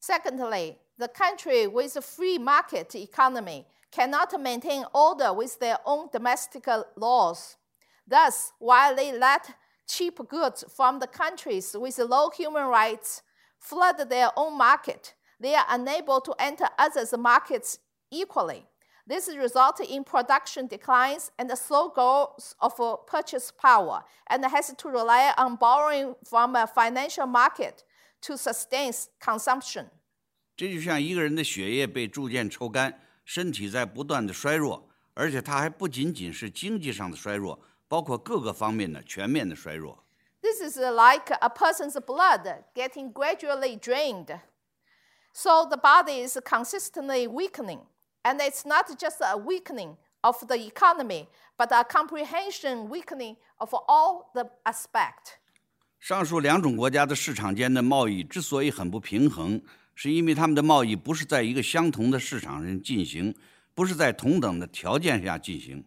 [0.00, 6.64] Secondly, the country with a free market economy cannot maintain order with their own domestic
[6.96, 7.52] laws.
[8.07, 9.55] Thus, while they let
[9.87, 13.21] cheap goods from the countries with low human rights
[13.59, 18.65] flood their own market, they are unable to enter others' markets equally.
[19.05, 24.73] This results in production declines and the slow growth of uh, purchase power, and has
[24.73, 27.85] to rely on borrowing from a financial market
[28.21, 29.87] to sustain consumption.
[30.57, 40.03] 这就像一个人的血液被逐渐抽干，身体在不断的衰弱，而且它还不仅仅是经济上的衰弱， 包括各个方面的全面的衰弱。
[40.41, 44.39] This is like a person's blood getting gradually drained.
[45.33, 47.81] So the body is consistently weakening.
[48.23, 54.31] And it's not just a weakening of the economy, but a comprehension weakening of all
[54.33, 55.39] the aspect.
[55.99, 59.61] 上述两种国家的市场间的贸易之所以很不平衡，
[59.95, 63.33] 是因为他们的贸易不是在一个相同的市场上进行，
[63.73, 65.83] 不是在同等的条件下进行。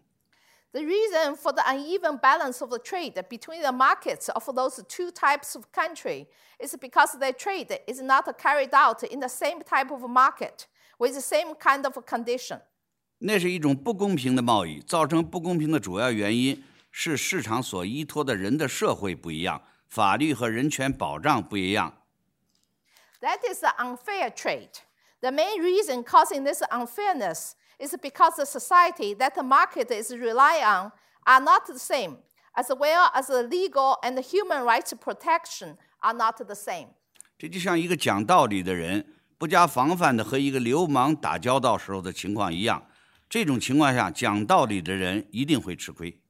[0.75, 5.11] The reason for the uneven balance of the trade between the markets of those two
[5.11, 6.27] types of country
[6.59, 11.13] is because their trade is not carried out in the same type of market with
[11.13, 12.61] the same kind of condition.
[13.19, 21.97] 那是一种不公平的贸易，造成不公平的主要原因是市场所依托的人的社会不一样，法律和人权保障不一样。
[23.19, 24.79] That is the unfair trade.
[25.19, 30.63] The main reason causing this unfairness is because the society that the market is relying
[30.63, 30.91] on
[31.25, 32.17] are not the same,
[32.55, 36.89] as well as the legal and human rights protection are not the same.
[37.37, 39.05] 这就像一个讲道理的人
[39.37, 42.85] 不加防范的和一个流氓打交道时候的情况一样。
[43.27, 46.21] 这种情况下，讲道理的人一定会吃亏。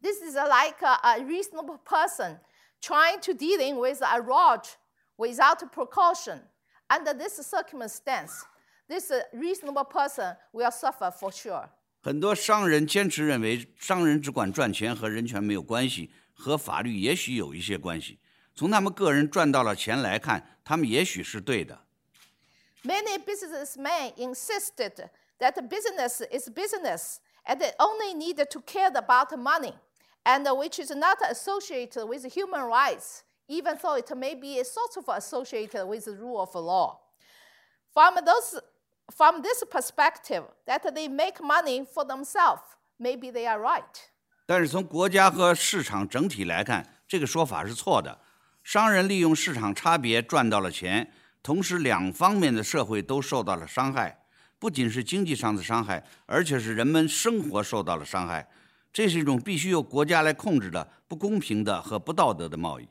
[0.00, 2.38] This is like a, a reasonable person
[2.80, 4.76] trying to dealing with a roach
[5.16, 6.42] without precaution.
[6.88, 8.44] Under this circumstance,
[8.88, 11.68] this uh, reasonable person will suffer for sure.
[12.00, 18.18] 很多商人坚持认为，商人只管赚钱和人权没有关系，和法律也许有一些关系。
[18.54, 21.84] 从他们个人赚到了钱来看，他们也许是对的。
[22.84, 29.74] Many businessmen insisted that business is business and they only need to care about money,
[30.24, 35.08] and which is not associated with human rights, even though it may be sort of
[35.08, 37.00] associated with the rule of law.
[37.92, 38.60] From, those,
[39.14, 42.62] from this perspective, that they make money for themselves,
[42.98, 43.82] maybe they are right.
[44.46, 48.20] 但是从国家和市场整体来看，这个说法是错的。
[48.62, 54.24] 商人利用市场差别赚到了钱，同时两方面的社会都受到了伤害，
[54.58, 58.48] 不仅是经济上的伤害，而且是人们生活受到了伤害。
[58.92, 62.88] 这是一种必须由国家来控制的不公平的和不道德的贸易。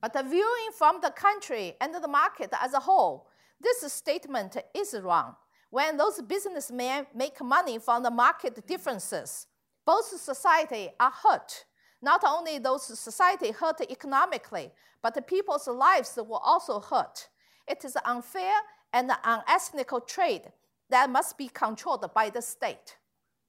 [0.00, 3.26] But viewing from the country and the market as a whole,
[3.62, 5.36] this statement is wrong.
[5.70, 9.46] When those businessmen make money from the market differences,
[9.84, 11.66] both society are hurt.
[12.00, 14.70] Not only those society hurt economically,
[15.02, 17.28] but the people's lives will also hurt.
[17.66, 18.54] It is unfair
[18.92, 20.52] and unethical trade
[20.90, 22.96] that must be controlled by the state.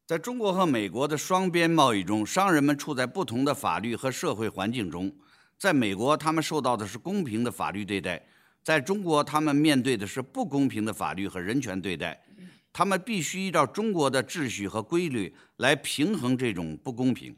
[0.05, 5.15] 在中国和美国的双边贸易中，商人们处在不同的法律和社会环境中。
[5.57, 8.23] 在美国，他们受到的是公平的法律对待；
[8.63, 12.23] 在中国，他们面对的是不公平的法律和人权对待。
[12.71, 17.35] 他们必须依照中国的秩序和规律来平衡这种不公平。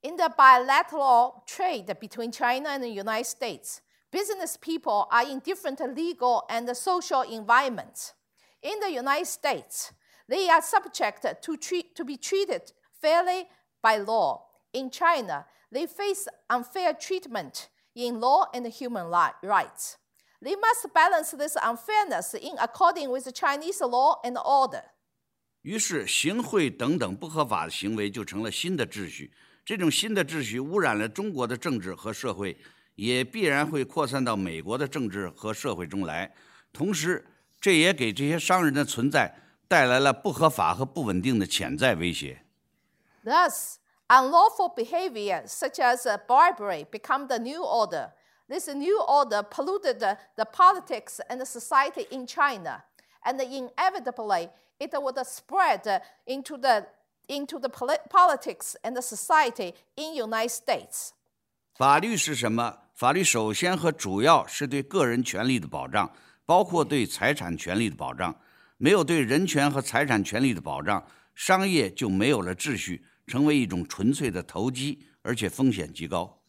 [0.00, 5.78] In the bilateral trade between China and the United States, business people are in different
[5.94, 8.12] legal and social environments.
[8.62, 9.90] In the United States,
[10.26, 13.48] they are subject to, treat, to be treated fairly
[13.82, 14.46] by law.
[14.72, 19.96] In China, they face unfair treatment in law and human li- rights.
[20.40, 24.84] They must balance this unfairness in according with Chinese law and order.
[25.62, 29.32] 于是，行贿等等不合法的行为就成了新的秩序。
[29.64, 32.56] 这种新的秩序污染了中国的政治和社会，
[32.94, 36.32] 也必然会扩散到美国的政治和社会中来。
[36.72, 37.26] 同时，
[37.60, 42.44] 这也给这些商人的存在带来了不合法和不稳定的潜在威胁。
[43.24, 43.74] Thus,
[44.12, 48.12] unlawful behavior such as uh, bribery become the new order.
[48.48, 52.82] This new order polluted the, the politics and the society in China,
[53.24, 54.48] and inevitably
[54.80, 56.86] it would spread uh, into the
[57.28, 61.12] into the poli- politics and the society in United States.
[61.74, 62.78] 法律是什么？
[62.94, 66.10] 法律首先和主要是对个人权利的保障，
[66.46, 68.34] 包括对财产权利的保障。
[68.78, 76.42] 没有对人权和财产权利的保障，商业就没有了秩序， 成为一种纯粹的投机，而且风险极高。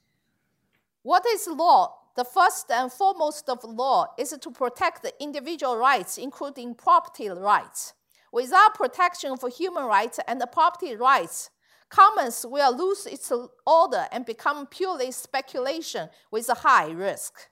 [1.02, 2.00] What is law?
[2.16, 7.92] The first and foremost of law is to protect the individual rights, including property rights.
[8.32, 11.48] Without protection for human rights and the property rights,
[11.90, 13.32] commons will lose its
[13.66, 17.48] order and become purely speculation with a high risk.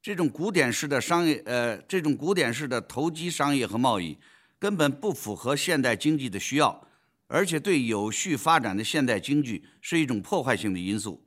[0.00, 4.18] 这种古典式的商业，呃，这种古典式的投机商业和贸易，
[4.58, 6.85] 根本不符合现代经济的需要，
[7.28, 11.24] 而且对有序发展的现代经济是一种破坏性的因素。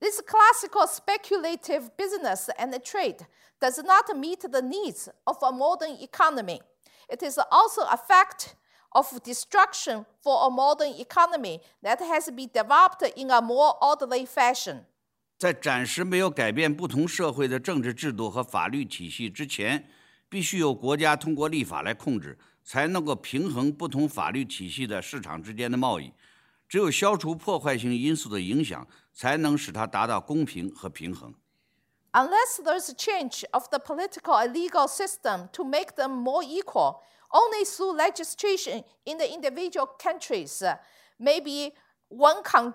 [0.00, 3.26] This classical speculative business and trade
[3.60, 6.60] does not meet the needs of a modern economy.
[7.08, 8.54] It is also a fact
[8.90, 14.86] of destruction for a modern economy that has been developed in a more orderly fashion.
[15.38, 19.88] 在暂时没有改变不同社会的政治制度和法律体系之前，
[20.28, 26.12] 必须由国家通过立法来控制， 才能够平衡不同法律体系的市场之间的贸易。
[26.68, 31.34] 只有消除破坏性因素的影响，才能使它达到公平和平衡。
[32.12, 37.00] Unless there's a change of the political and legal system to make them more equal,
[37.30, 40.76] only through legislation in the individual countries uh,
[41.18, 41.74] may be
[42.08, 42.74] one con-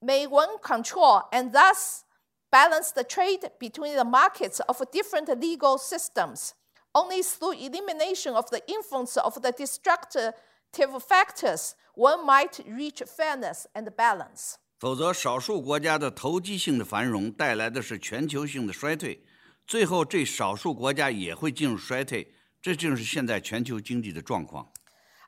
[0.00, 2.04] may one control and thus
[2.50, 6.54] balance the trade between the markets of different legal systems.
[6.92, 10.32] Only through elimination of the influence of the destructive
[11.00, 14.54] factors one might reach fairness and balance.
[14.78, 19.20] 否则，少数国家的投机性的繁荣带来的是全球性的衰退，
[19.66, 24.72] 最后这少数国家也会进入衰退，这就是现在全球经济的状况。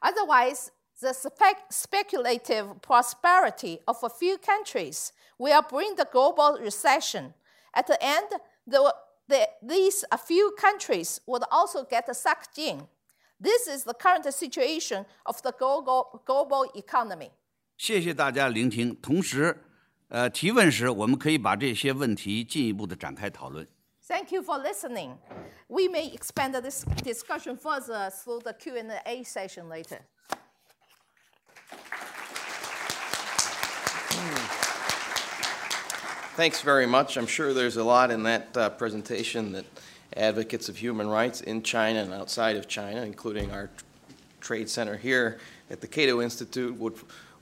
[0.01, 0.69] Otherwise,
[1.01, 7.33] the spec- speculative prosperity of a few countries will bring the global recession.
[7.73, 8.29] At the end,
[8.67, 8.95] the,
[9.31, 12.87] the, these a few countries would also get sucked in.
[13.41, 17.31] This is the current situation of the global, global economy.
[17.77, 18.95] 谢谢大家聆听。
[19.03, 19.63] 同时，
[20.09, 23.67] 呃，提问时我们可以把这些问题进一步的展开讨论。
[24.09, 25.17] Thank you for listening.
[25.67, 30.03] We may expand this discussion further through the Q&A session later.
[36.42, 37.18] Thanks very much.
[37.18, 39.66] I'm sure there's a lot in that uh, presentation that
[40.18, 43.70] advocates of human rights in China and outside of China, including our
[44.40, 45.38] trade center here
[45.70, 46.96] at the Cato Institute, would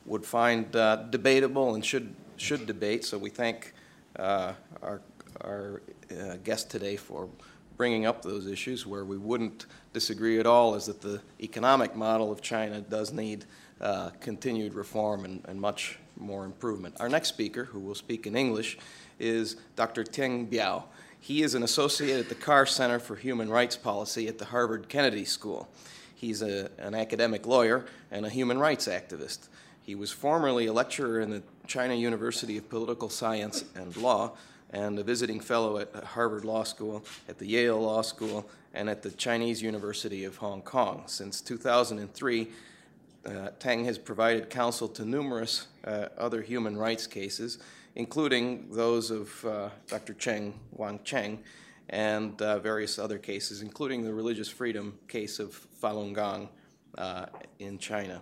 [0.06, 3.06] would find uh, debatable and should should debate.
[3.06, 3.74] So we thank
[4.18, 5.00] uh, our
[5.46, 5.82] our
[6.12, 7.30] uh, guest today for
[7.78, 8.86] bringing up those issues.
[8.86, 13.46] Where we wouldn't disagree at all is that the economic model of China does need
[13.80, 16.96] uh, continued reform and, and much more improvement.
[17.00, 18.78] Our next speaker, who will speak in English,
[19.20, 20.04] is Dr.
[20.04, 20.84] Teng Biao.
[21.20, 24.88] He is an associate at the Carr Center for Human Rights Policy at the Harvard
[24.88, 25.68] Kennedy School.
[26.16, 29.48] He's a, an academic lawyer and a human rights activist.
[29.82, 34.34] He was formerly a lecturer in the China University of Political Science and Law
[34.72, 39.02] and a visiting fellow at Harvard Law School, at the Yale Law School, and at
[39.02, 41.04] the Chinese University of Hong Kong.
[41.08, 42.48] Since 2003,
[43.26, 47.60] uh, Tang has provided counsel to numerous uh, other human rights cases,
[47.96, 50.14] including those of uh, Dr.
[50.14, 51.44] Cheng Wang Cheng
[51.90, 56.50] and uh, various other cases, including the religious freedom case of Falun Gong
[56.98, 57.26] uh,
[57.58, 58.22] in China.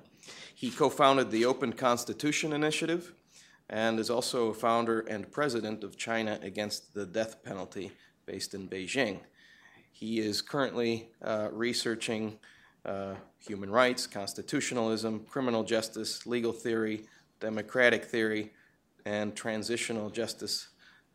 [0.56, 3.14] He co founded the Open Constitution Initiative
[3.70, 7.92] and is also a founder and president of China Against the Death Penalty,
[8.26, 9.20] based in Beijing.
[9.92, 12.40] He is currently uh, researching
[12.88, 17.06] uh, human rights, constitutionalism, criminal justice, legal theory,
[17.40, 18.52] democratic theory,
[19.06, 20.70] and transitional justice,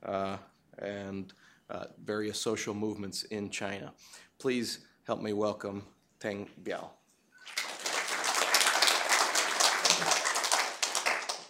[0.04, 0.36] uh,
[0.78, 1.32] and
[1.70, 3.92] uh, various social movements in China.
[4.38, 5.84] Please help me welcome
[6.20, 6.90] Teng Biao.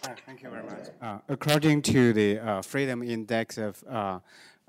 [0.03, 0.87] Uh, Thank you very much.
[1.01, 4.19] Uh, According to the uh, Freedom Index of uh,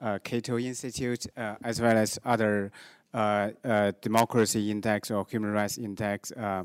[0.01, 2.71] uh, Cato Institute, uh, as well as other
[4.01, 6.65] Democracy Index or Human Rights Index uh,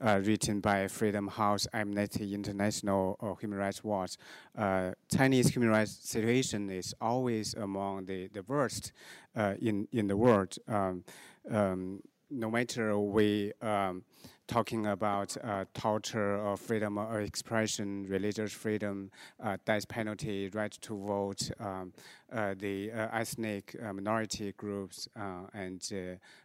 [0.00, 4.16] uh, written by Freedom House, Amnesty International, or Human Rights Watch,
[4.56, 8.92] uh, Chinese human rights situation is always among the, the worst
[9.36, 10.56] uh, in, in the world.
[10.68, 11.04] Um,
[11.50, 14.04] um, no matter we um,
[14.48, 19.10] talking about uh, torture or freedom of expression, religious freedom,
[19.42, 21.92] uh, death penalty, right to vote, um,
[22.32, 25.92] uh, the uh, ethnic uh, minority groups, uh, and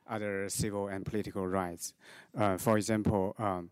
[0.07, 1.93] other civil and political rights.
[2.57, 3.71] For example, um,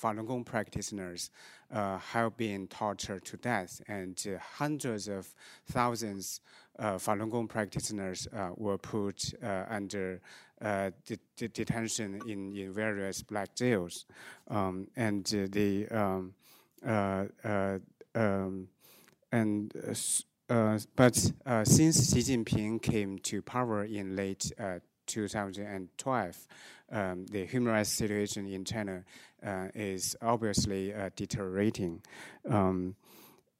[0.00, 1.30] Falun Gong practitioners
[1.72, 5.34] uh, have been tortured to death, and uh, hundreds of
[5.66, 6.40] thousands
[6.78, 10.20] uh, Falun Gong practitioners uh, were put uh, under
[10.60, 14.06] uh, de- de- detention in, in various black jails.
[14.48, 16.34] Um, and uh, the um,
[16.86, 17.78] uh, uh,
[18.14, 18.68] um,
[19.32, 19.72] and
[20.50, 26.48] uh, but uh, since Xi Jinping came to power in late uh, 2012,
[26.90, 29.04] um, the human rights situation in China
[29.44, 32.02] uh, is obviously uh, deteriorating.
[32.48, 32.96] Um,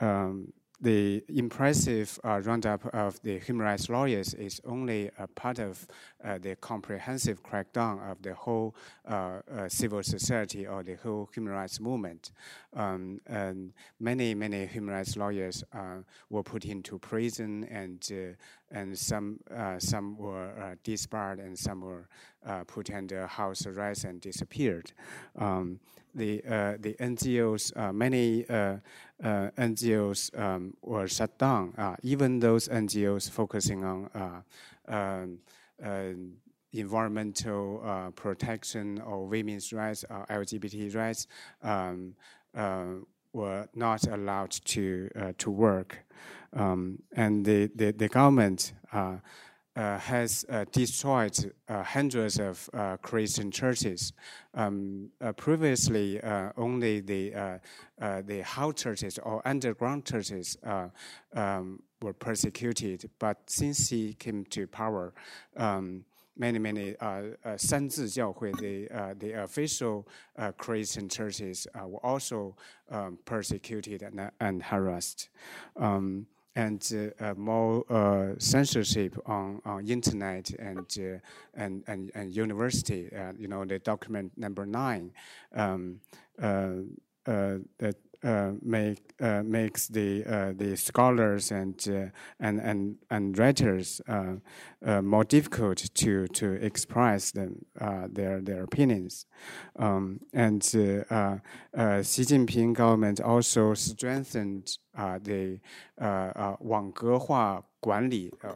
[0.01, 5.87] um, the impressive uh, roundup of the human rights lawyers is only a part of
[6.23, 8.77] uh, the comprehensive crackdown of the whole
[9.09, 12.31] uh, uh civil society or the whole human rights movement.
[12.75, 18.35] Um, and many, many human rights lawyers uh, were put into prison, and uh,
[18.71, 19.41] and some
[19.79, 22.07] some were disbarred, and some were
[22.67, 24.93] put under house arrest and disappeared.
[25.37, 25.81] Um,
[26.19, 26.43] the
[26.81, 28.45] the NGOs, many
[29.23, 31.75] uh, NGOs um, were shut down.
[31.77, 35.39] Uh, even those NGOs focusing on uh, um,
[35.85, 36.13] uh,
[36.73, 41.27] environmental uh, protection or women's rights or LGBT rights
[41.63, 42.15] um,
[43.33, 45.09] were not allowed to
[45.39, 46.05] to work.
[46.53, 49.17] Um, and the, the, the government uh,
[49.78, 52.70] has uh, destroyed uh, hundreds of
[53.02, 54.14] Christian churches.
[54.54, 56.22] Um, previously,
[56.58, 57.60] only the
[58.00, 60.58] the house churches or underground churches
[61.34, 65.14] um, were persecuted, but since he came to power,
[65.58, 72.04] um, many many uh, uh, 三自教会 the uh, the official uh, Christian churches uh, were
[72.04, 72.56] also
[72.90, 75.30] um, persecuted and, and harassed.
[75.76, 76.26] Um,
[76.59, 81.19] and uh, more uh, censorship on, on internet and, uh,
[81.55, 83.09] and, and, and university.
[83.39, 85.13] you know, the document number nine
[85.55, 86.01] um,
[86.43, 86.73] uh,
[88.25, 91.87] uh, make uh, makes the uh, the scholars and
[92.41, 94.01] and and and writers
[95.03, 97.65] more difficult to to express them,
[98.11, 99.27] their their opinions,
[99.79, 101.05] um, and Xi
[102.25, 105.61] Jinping government also strengthened the
[106.01, 107.63] Wang Gehua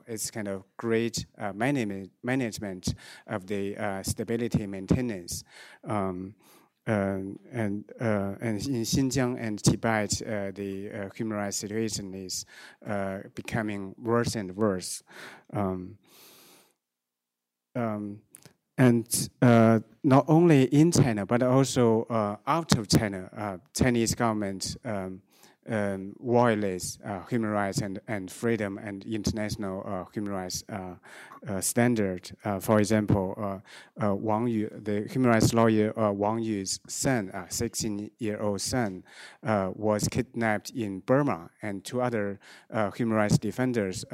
[0.07, 2.95] it's kind of great uh, management management
[3.27, 5.45] of the uh, stability maintenance.
[5.85, 6.35] Um,
[6.87, 12.45] and uh, and in Xinjiang and Tibet, uh, the uh, human rights situation is
[12.87, 15.03] uh, becoming worse and worse.
[15.53, 15.99] Um,
[17.75, 18.21] um,
[18.79, 25.23] and uh, not only in China, but also uh, out of China, Chinese government um,
[25.69, 32.31] um, violates uh, human rights and, and freedom and international uh, human rights uh, standard.
[32.61, 33.63] For example,
[33.97, 39.03] Wang Yu, the human rights lawyer Wang Yu's son, 16-year-old son,
[39.43, 42.39] was kidnapped in Burma, and two other
[42.97, 44.05] human rights defenders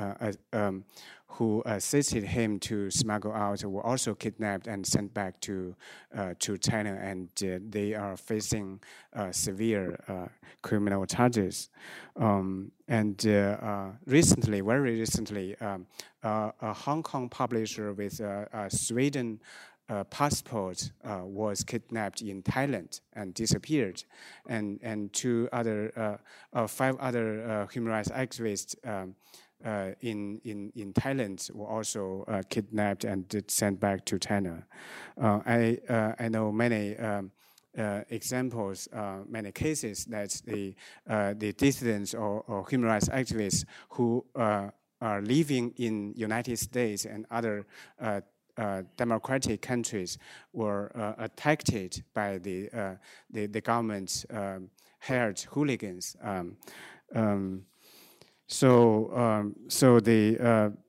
[0.55, 0.85] um,
[1.29, 5.75] who assisted him to smuggle out were also kidnapped and sent back to
[6.17, 8.81] uh, to China, and uh, they are facing
[9.15, 10.27] uh, severe uh,
[10.63, 11.69] criminal charges.
[12.17, 15.87] Um, and uh, uh, recently, very recently, um,
[16.23, 19.41] a Hong Kong publisher with a Sweden
[19.89, 24.05] uh, passport uh, was kidnapped in Thailand and disappeared,
[24.47, 26.21] and and two other
[26.53, 29.15] uh, five other human rights activists um,
[29.65, 34.65] uh, in, in, in Thailand were also uh, kidnapped and sent back to China.
[35.21, 37.31] Uh, I, uh, I know many um,
[37.77, 40.75] uh, examples, uh, many cases that the,
[41.07, 44.73] the dissidents or, or, human rights activists who are
[45.23, 47.67] living in United States and other
[48.59, 50.19] uh, democratic countries
[50.53, 52.95] were uh, attacked by the uh,
[53.31, 56.17] the, the government um, hired hooligans.
[56.21, 56.57] Um,
[57.15, 57.63] um,
[58.51, 60.47] so, um, so the uh,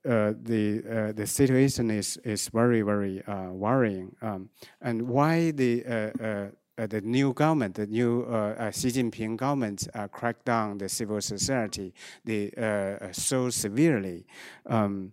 [0.08, 4.16] uh, the uh, the situation is is very very uh, worrying.
[4.22, 4.48] Um,
[4.80, 8.24] and why the uh, uh, the new government, the new
[8.72, 11.92] Xi Jinping government, cracked down the civil society
[12.24, 12.50] the,
[13.12, 14.24] so severely?
[14.64, 15.12] Um,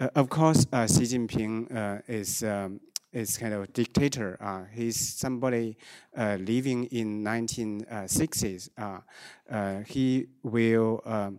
[0.00, 2.42] of course, Xi Jinping is.
[2.42, 2.80] Um,
[3.14, 4.36] is kind of a dictator.
[4.40, 5.76] Uh, he's somebody
[6.16, 8.68] uh, living in 1960s.
[9.48, 11.38] Uh, he will um,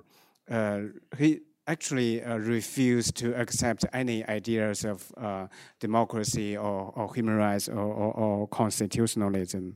[1.17, 5.47] he actually uh, refused to accept any ideas of uh,
[5.79, 9.75] democracy or, or, human rights or, or, or constitutionalism.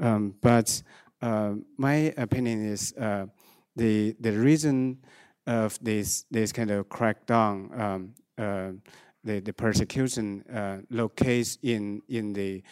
[0.00, 0.82] Um, but
[1.20, 3.26] uh, my opinion is uh,
[3.74, 4.98] the the reason
[5.46, 7.78] of this this kind of crackdown.
[7.78, 8.72] Um, uh,
[9.24, 10.44] the, the persecution
[10.88, 12.62] locates in in the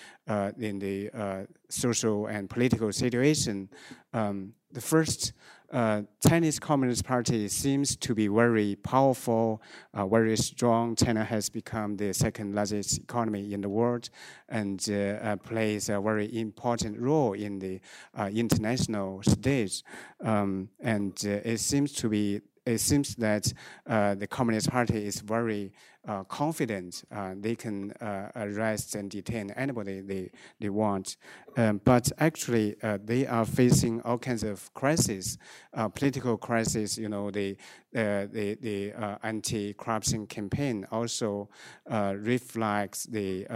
[0.56, 3.68] in the social and political situation.
[4.12, 5.32] Um, the first
[5.74, 9.60] uh, Chinese Communist Party seems to be very powerful,
[9.92, 10.94] uh, very strong.
[10.94, 14.08] China has become the second largest economy in the world
[14.48, 17.80] and uh, uh plays a very important role in the
[18.16, 19.82] uh, international stage.
[20.22, 23.52] Um, and uh, it seems to be it seems that
[23.86, 25.72] uh, the Communist Party is very
[26.06, 31.16] uh, confident uh, they can uh, arrest and detain anybody they, they want.
[31.56, 35.38] Um, but actually, uh, they are facing all kinds of crises,
[35.72, 36.98] uh, political crisis.
[36.98, 37.56] You know, the
[37.92, 38.92] the, the
[39.22, 41.48] anti-corruption campaign also
[41.88, 43.46] reflects the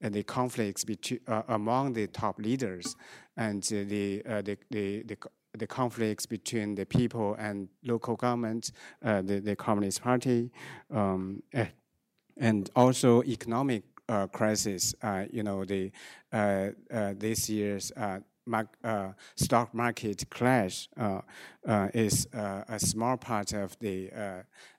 [0.00, 2.96] the conflicts between among the top leaders
[3.36, 5.16] and the the, the, the
[5.58, 8.72] the conflicts between the people and local government,
[9.04, 10.50] uh, the, the Communist Party,
[10.90, 11.66] um, eh,
[12.36, 14.94] and also economic uh, crisis.
[15.02, 15.90] Uh, you know, the
[16.32, 18.18] uh, uh, this year's uh,
[19.36, 20.88] stock market crash
[21.92, 24.10] is a small part of the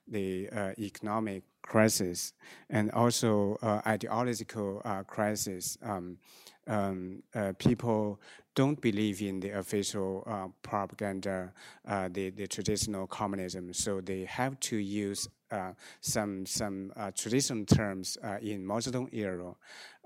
[0.08, 2.32] the economic crisis
[2.68, 3.56] and also
[3.86, 5.78] ideological crisis.
[5.82, 6.18] Um,
[6.66, 8.20] um, uh, people
[8.54, 11.52] don't believe in the official uh, propaganda,
[11.86, 17.64] uh, the, the traditional communism, so they have to use uh, some some uh, traditional
[17.64, 19.52] terms uh, in Mao Zedong era,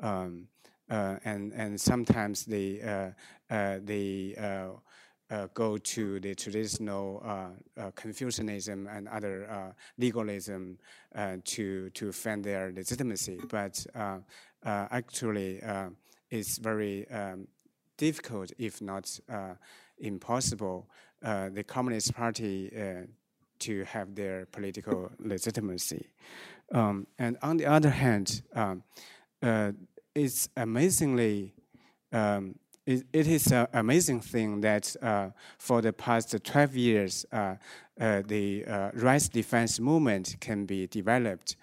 [0.01, 0.49] um,
[0.89, 2.81] and and sometimes they
[3.51, 4.35] they.
[5.31, 7.49] Uh, go to the traditional uh,
[7.81, 10.79] uh, Confucianism and other legalism
[11.45, 13.87] to to defend their legitimacy, but
[14.65, 15.63] actually
[16.31, 17.49] it's very um,
[17.97, 19.55] difficult, if not uh,
[19.99, 20.89] impossible,
[21.23, 23.07] uh, the Communist Party uh,
[23.61, 26.09] to have their political legitimacy.
[26.73, 28.83] Um, and on the other hand, um,
[29.43, 29.73] uh,
[30.15, 31.55] it's amazingly
[32.13, 32.57] um,
[32.87, 37.57] it, it is an amazing thing that uh, for the past 12 years, uh,
[37.97, 38.65] the
[38.95, 41.57] rights defense movement can be developed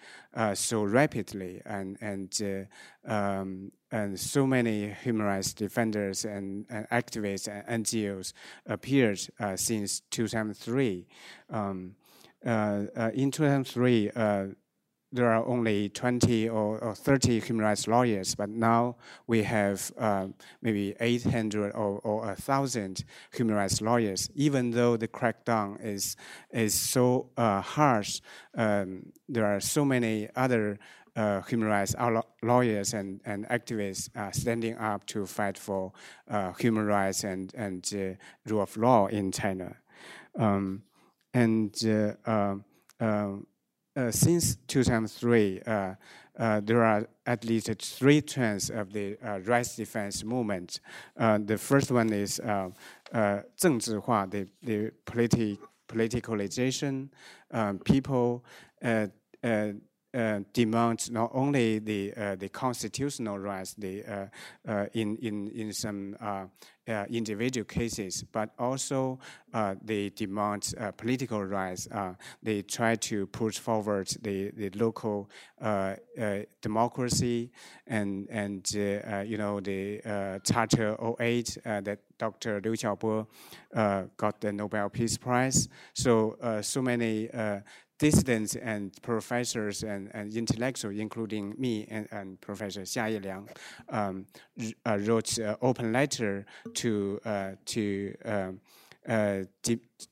[0.56, 2.68] so rapidly, and and
[3.06, 8.34] um, and so many human rights defenders and, and activists and NGOs
[8.66, 9.20] appeared
[9.56, 11.08] since 2003.
[11.50, 11.96] Um,
[12.44, 14.12] in 2003,
[15.12, 18.96] there are only 20 or, or, 30 human rights lawyers, but now
[19.28, 20.28] we have uh,
[20.62, 24.30] maybe 800 or, or 1,000 human rights lawyers.
[24.36, 26.16] Even though the crackdown is,
[26.52, 28.22] is so uh, harsh,
[28.56, 30.80] um, there are so many other
[31.15, 31.95] uh, human rights
[32.43, 35.93] lawyers and, and activists uh, standing up to fight for
[36.31, 39.75] uh, human rights and, and uh, rule of law in China.
[40.39, 40.83] Um,
[41.33, 42.61] and uh,
[43.01, 43.47] um,
[43.97, 45.95] uh, since 2003, uh,
[46.39, 49.17] uh, there are at least three trends of the
[49.47, 50.81] rights defense movement.
[51.17, 52.41] the first one is
[53.13, 55.59] uh, 政治化, the, the politi
[55.89, 57.09] politicalization.
[57.53, 58.45] Um, people
[58.83, 59.07] uh,
[60.14, 64.26] uh, demands not only the uh, the constitutional rights the uh,
[64.68, 66.46] uh in in in some uh,
[66.90, 69.20] uh, individual cases, but also
[69.54, 71.88] uh, they demand uh, political rights.
[72.42, 75.30] they try to push forward the the local
[76.62, 77.52] democracy
[77.88, 80.02] and and you know the
[80.44, 82.60] Charter 08 that Dr.
[82.62, 83.28] Liu Xiaobo
[84.18, 85.70] got the Nobel Peace Prize.
[85.94, 87.30] So so many
[88.02, 93.48] dissidents and professors and, and intellectuals, including me and, and Professor Xia Yeliang,
[93.90, 94.26] um,
[94.88, 96.44] uh, wrote an open letter
[96.74, 98.60] to uh, to um,
[99.08, 99.44] uh,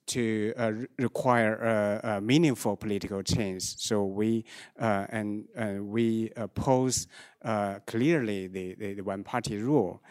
[0.05, 3.63] to uh, require a, a, meaningful political change.
[3.77, 4.45] So we
[4.79, 5.47] uh, and
[5.81, 7.07] we oppose
[7.43, 10.01] uh, clearly the, the, the one-party rule.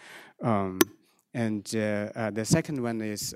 [0.42, 0.80] Um,
[1.34, 3.34] and the second one is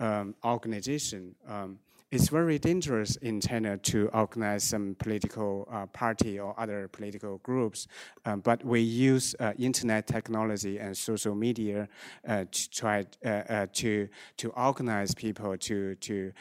[0.00, 1.34] um, organization.
[1.48, 1.78] Um,
[2.14, 7.88] it's very dangerous in China to organize some political uh, party or other political groups,
[8.24, 11.88] um, but we use uh, internet technology and social media
[12.28, 16.32] uh, to try uh, uh, to to organize people to to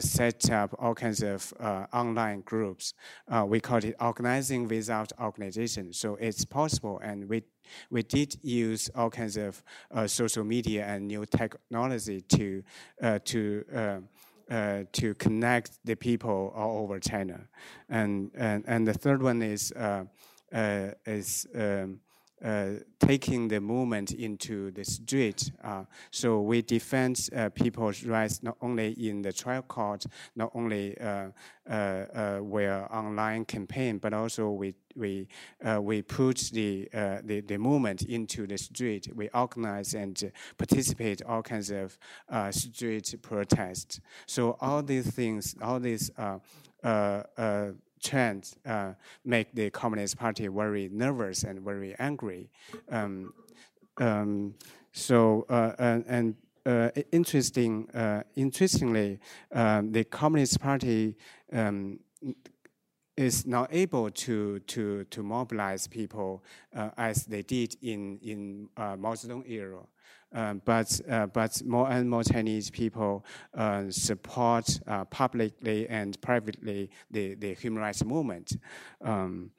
[0.00, 1.52] set up all kinds of
[1.92, 2.94] online groups.
[3.46, 5.92] we call it organizing without organization.
[5.92, 7.42] So it's possible, and we
[7.90, 9.62] we did use all kinds of
[10.06, 12.62] social media and new technology to
[13.24, 13.64] to
[14.50, 17.48] uh, to connect the people all over China.
[17.88, 20.04] And, and, and the third one is, uh,
[20.52, 22.00] uh, is um,
[22.98, 25.50] taking the movement into the street.
[25.62, 30.04] Uh, so we defend uh, people's rights not only in the trial court,
[30.36, 31.28] not only uh,
[31.68, 35.28] uh, where online campaign, but also we we
[35.80, 36.88] we put the,
[37.24, 39.08] the the movement into the street.
[39.14, 41.98] We organize and participate all kinds of
[42.50, 44.00] street protests.
[44.26, 46.10] So all these things, all these
[48.00, 48.94] trends uh,
[49.24, 52.50] make the Communist Party very nervous and very angry.
[52.90, 53.32] Um,
[53.98, 54.54] um,
[54.92, 56.34] so uh, and
[56.66, 59.18] uh, interesting, uh, interestingly,
[59.52, 61.16] um, the Communist Party
[61.52, 61.98] um,
[63.16, 66.44] is not able to to to mobilize people
[66.76, 69.80] uh, as they did in in uh, Mao Zedong era.
[70.32, 73.24] Um, but uh, but more and more Chinese people
[73.54, 78.56] uh, support uh, publicly and privately the, the human rights movement.
[79.00, 79.52] Um,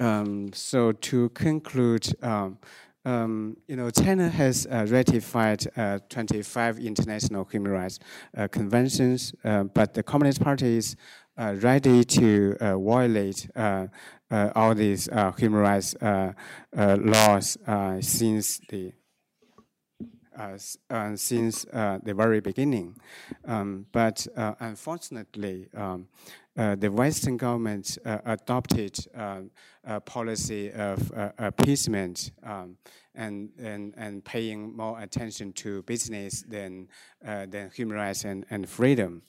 [0.00, 2.58] um, so to conclude, um,
[3.04, 8.00] um, you know, China has uh, ratified uh, 25 international human rights
[8.36, 10.96] uh, conventions, but the Communist Party is
[11.36, 15.08] ready to violate all these
[15.38, 15.94] human rights
[16.72, 17.58] laws
[18.00, 19.01] since the uh, uh,
[21.14, 22.96] since uh, the very beginning.
[23.44, 24.26] Um, but
[24.60, 26.08] unfortunately, um,
[26.54, 29.42] the Western government adopted a
[30.04, 32.76] policy of appeasement um,
[33.14, 36.88] and, and, and paying more attention to business than,
[37.26, 39.22] uh, than human rights and, and freedom.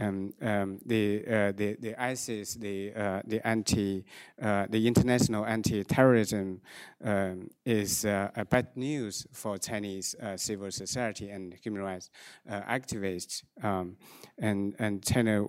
[0.00, 4.04] Um, um, the, uh, the, the ISIS, the, uh, the, anti,
[4.42, 6.60] uh, the international anti-terrorism
[7.04, 12.10] um, is uh, bad news for Chinese uh, civil society and human rights
[12.48, 13.44] activists.
[13.62, 13.96] Um,
[14.38, 15.46] and, and China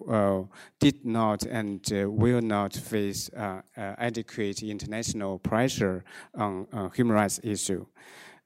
[0.79, 3.31] did not and will not face
[3.75, 6.03] adequate international pressure
[6.35, 7.85] on human rights issue.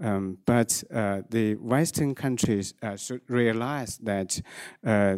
[0.02, 4.42] Um, but uh, the Western countries uh, should realize that
[4.86, 5.18] uh,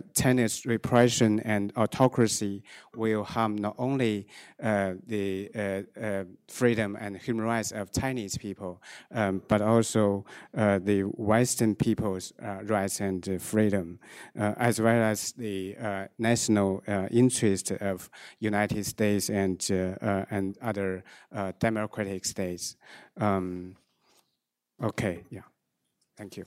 [0.65, 2.63] repression and autocracy
[2.95, 4.27] will harm not only
[4.61, 8.81] uh, the uh, uh, freedom and human rights of Chinese people,
[9.13, 13.99] um, but also the Western people's rights and freedom,
[14.35, 15.75] as well as the
[16.17, 18.09] national interest of
[18.39, 21.03] United States and and other
[21.59, 22.75] democratic states.
[23.17, 23.75] Um,
[24.83, 25.41] Okay, yeah.
[26.17, 26.45] Thank you.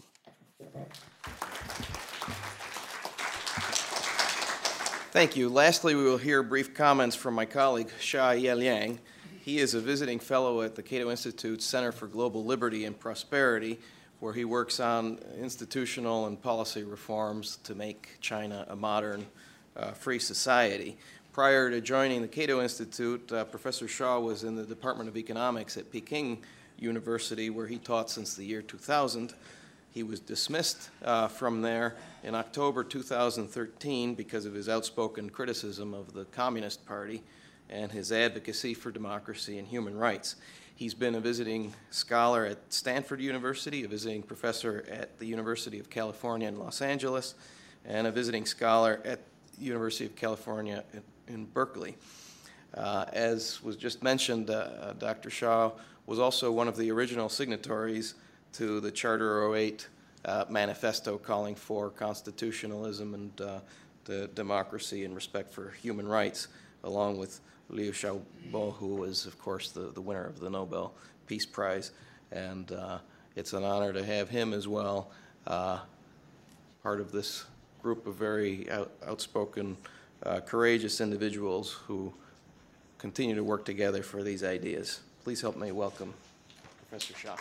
[5.13, 5.49] Thank you.
[5.49, 8.99] Lastly, we will hear brief comments from my colleague, Xia Yeliang.
[9.41, 13.79] He is a visiting fellow at the Cato Institute Center for Global Liberty and Prosperity,
[14.19, 19.27] where he works on institutional and policy reforms to make China a modern,
[19.77, 20.97] uh, free society.
[21.33, 25.77] Prior to joining the Cato Institute, uh, Professor Xia was in the Department of Economics
[25.77, 26.43] at Peking
[26.79, 29.35] University, where he taught since the year 2000.
[29.91, 36.13] He was dismissed uh, from there in October 2013 because of his outspoken criticism of
[36.13, 37.23] the Communist Party
[37.71, 40.37] and his advocacy for democracy and human rights.
[40.77, 45.89] He's been a visiting scholar at Stanford University, a visiting professor at the University of
[45.89, 47.37] California in Los Angeles,
[47.85, 49.21] and a visiting scholar at
[49.57, 51.03] the University of California in,
[51.33, 51.97] in Berkeley.
[52.77, 55.31] Uh, as was just mentioned, uh, Dr.
[55.31, 55.73] Xia
[56.07, 58.15] was also one of the original signatories
[58.53, 59.89] to the Charter 08
[60.25, 63.61] uh, manifesto calling for constitutionalism and uh,
[64.05, 66.49] the democracy and respect for human rights,
[66.85, 67.41] along with
[67.71, 70.93] Liu Xiaobo, who was, of course, the, the winner of the Nobel
[71.27, 71.93] Peace Prize.
[72.31, 72.99] And uh,
[73.37, 75.11] it's an honor to have him as well,
[75.47, 75.81] uh,
[76.83, 77.45] part of this
[77.83, 79.77] group of very out, outspoken,
[80.23, 82.13] uh, courageous individuals who
[82.99, 85.01] continue to work together for these ideas.
[85.25, 86.13] Please help me welcome
[86.91, 87.35] Professor Xia.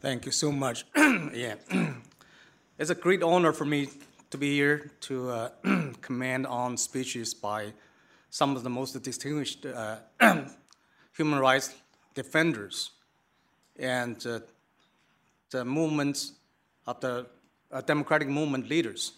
[0.00, 0.84] Thank you so much.
[0.96, 1.54] yeah,
[2.78, 3.88] it's a great honor for me
[4.28, 5.48] to be here to uh,
[6.02, 7.72] comment on speeches by
[8.28, 9.96] some of the most distinguished uh,
[11.16, 11.74] human rights
[12.12, 12.90] defenders
[13.78, 14.40] and uh,
[15.52, 16.32] the movements
[16.86, 17.26] of the
[17.72, 19.12] uh, democratic movement leaders.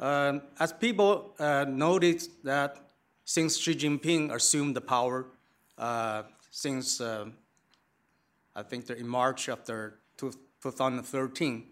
[0.00, 2.78] Um, as people uh, noticed that
[3.26, 5.26] since Xi Jinping assumed the power,
[5.76, 7.26] uh, since uh,
[8.56, 11.66] I think in March of 2013,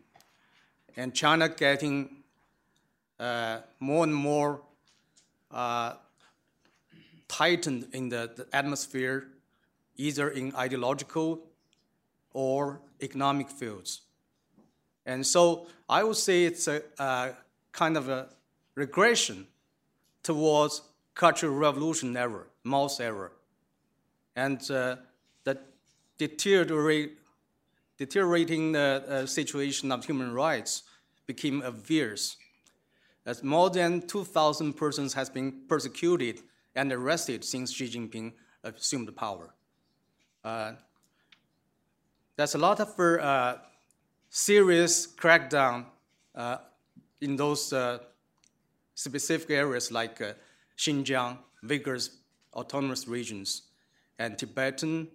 [0.96, 2.16] and China getting
[3.18, 4.60] uh, more and more
[5.50, 5.94] uh,
[7.28, 9.28] tightened in the, the, atmosphere,
[9.96, 11.40] either in ideological
[12.34, 14.02] or economic fields.
[15.06, 17.30] And so I would say it's a, uh,
[17.78, 18.26] kind of a
[18.74, 19.46] regression
[20.24, 20.82] towards
[21.14, 23.30] Cultural Revolution era, Mao's era.
[24.34, 24.96] And uh,
[25.44, 25.58] the
[26.18, 27.14] deteriorating
[28.74, 30.82] uh, uh, situation of human rights
[31.26, 32.36] became obvious.
[33.24, 36.40] As more than 2,000 persons has been persecuted
[36.74, 38.32] and arrested since Xi Jinping
[38.64, 39.54] assumed power.
[40.44, 40.72] Uh,
[42.36, 43.56] there's a lot of uh,
[44.30, 45.86] serious crackdown
[46.34, 46.58] uh,
[47.20, 47.98] in those uh,
[48.94, 50.32] specific areas like uh,
[50.76, 52.10] Xinjiang, Uyghurs
[52.54, 53.62] autonomous regions,
[54.18, 55.08] and Tibetan,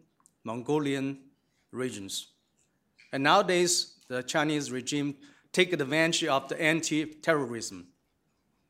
[0.43, 1.19] Mongolian
[1.71, 2.27] regions.
[3.11, 5.15] And nowadays, the Chinese regime
[5.51, 7.87] take advantage of the anti-terrorism.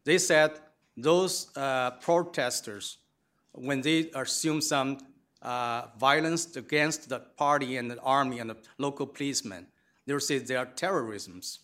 [0.04, 0.52] They said
[0.98, 2.98] those uh, protesters,
[3.54, 4.98] when they assume some
[5.42, 9.68] uh, violence against the party and the army and the local policemen,
[10.06, 11.60] they say they are terrorisms.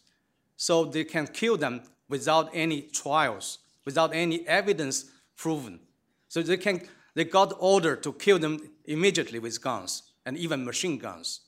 [0.61, 5.05] So they can kill them without any trials, without any evidence
[5.37, 5.79] proven.
[6.27, 6.81] So they, can,
[7.15, 11.39] they got order to kill them immediately with guns and even machine guns.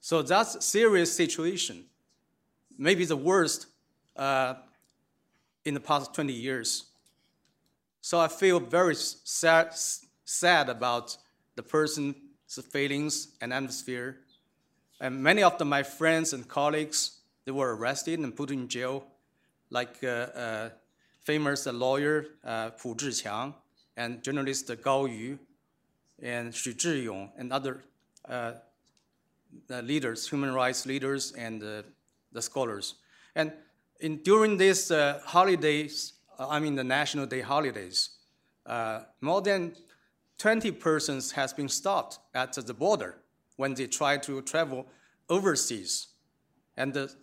[0.00, 1.84] So that's a serious situation,
[2.76, 3.66] maybe the worst
[4.16, 4.54] uh,
[5.64, 6.86] in the past 20 years.
[8.00, 9.72] So I feel very sad,
[10.24, 11.16] sad about
[11.54, 12.16] the person's
[12.72, 14.16] feelings and atmosphere.
[15.00, 19.04] And many of the, my friends and colleagues, they were arrested and put in jail,
[19.70, 20.70] like uh, uh,
[21.20, 23.54] famous lawyer uh, Pu Zhiqiang
[23.96, 25.38] and journalist Gao Yu
[26.22, 27.82] and Xu Zhiyong and other
[29.68, 32.94] leaders, human rights leaders and the scholars.
[33.34, 33.52] And
[34.00, 34.90] in, during these
[35.24, 38.10] holidays, I mean the National Day holidays,
[39.20, 39.74] more than
[40.38, 43.18] 20 persons has been stopped at the border
[43.56, 44.86] when they try to travel
[45.28, 46.08] overseas.
[46.76, 47.14] And the,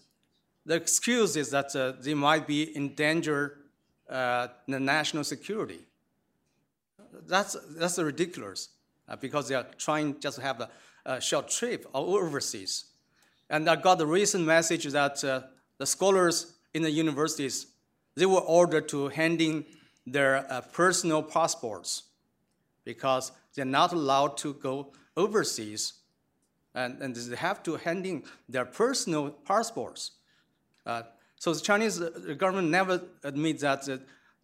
[0.69, 3.57] the excuse is that uh, they might be in danger
[4.07, 5.79] uh, the national security.
[7.25, 8.69] That's, that's ridiculous
[9.07, 10.69] uh, because they are trying just to have a,
[11.07, 12.85] a, short trip overseas.
[13.49, 15.41] And I got the recent message that uh,
[15.79, 17.65] the scholars in the universities,
[18.13, 19.65] they were ordered to hand in
[20.05, 22.03] their uh, personal passports
[22.85, 25.93] because they're not allowed to go overseas
[26.75, 30.11] and, and they have to hand in their personal passports.
[30.89, 31.03] Uh,
[31.37, 33.87] so the Chinese uh, government never admits that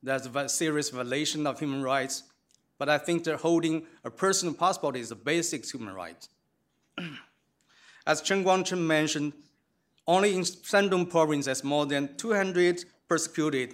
[0.04, 2.24] there's a serious violation of human rights,
[2.78, 6.28] but I think they're holding a personal passport is a basic human right.
[8.08, 9.34] As Chen Guangcheng mentioned,
[10.06, 13.74] only in Shandong province there's more than 200 persecuted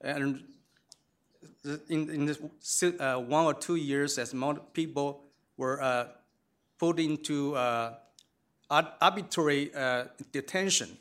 [0.00, 0.42] and
[1.88, 2.42] in, in this,
[2.98, 5.22] uh, one or two years, as more people
[5.56, 6.08] were uh,
[6.80, 7.94] put into uh,
[8.68, 10.98] arbitrary uh, detention.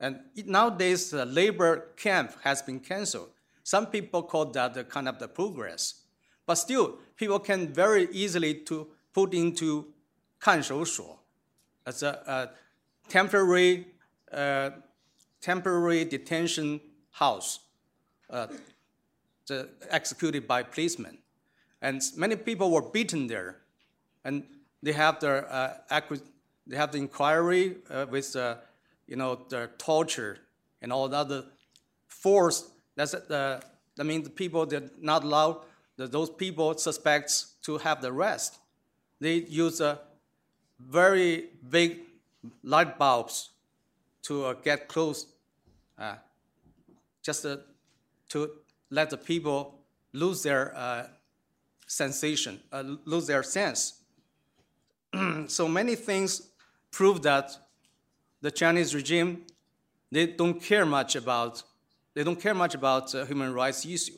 [0.00, 3.30] And it, nowadays, the labor camp has been canceled.
[3.62, 6.02] Some people call that the kind of the progress.
[6.46, 9.92] But still, people can very easily to put into
[10.38, 11.18] 看守所
[11.84, 12.50] as a, a
[13.08, 13.86] temporary,
[14.32, 14.70] uh,
[15.40, 16.80] temporary detention
[17.10, 17.60] house.
[18.28, 18.46] Uh,
[19.46, 21.18] the, executed by policemen.
[21.80, 23.58] And many people were beaten there.
[24.24, 24.44] And
[24.82, 26.00] they have the, uh,
[26.66, 28.56] they have the inquiry uh, with, uh,
[29.11, 30.37] you know, the torture
[30.81, 31.43] and all the other
[32.07, 32.71] force.
[32.95, 33.59] That's, uh,
[33.97, 35.57] that means the people that not allowed
[35.97, 38.59] those people suspects to have the rest.
[39.19, 39.99] They use a
[40.79, 41.99] very big
[42.63, 43.49] light bulbs
[44.23, 45.27] to uh, get close,
[45.99, 46.15] uh,
[47.21, 47.57] just uh,
[48.29, 48.49] to
[48.89, 49.75] let the people
[50.13, 51.07] lose their uh,
[51.85, 53.99] sensation, uh, lose their sense.
[55.47, 56.47] so many things
[56.91, 57.51] prove that
[58.41, 59.45] the Chinese regime,
[60.11, 61.63] they don't care much about,
[62.13, 64.17] they don't care much about uh, human rights issue.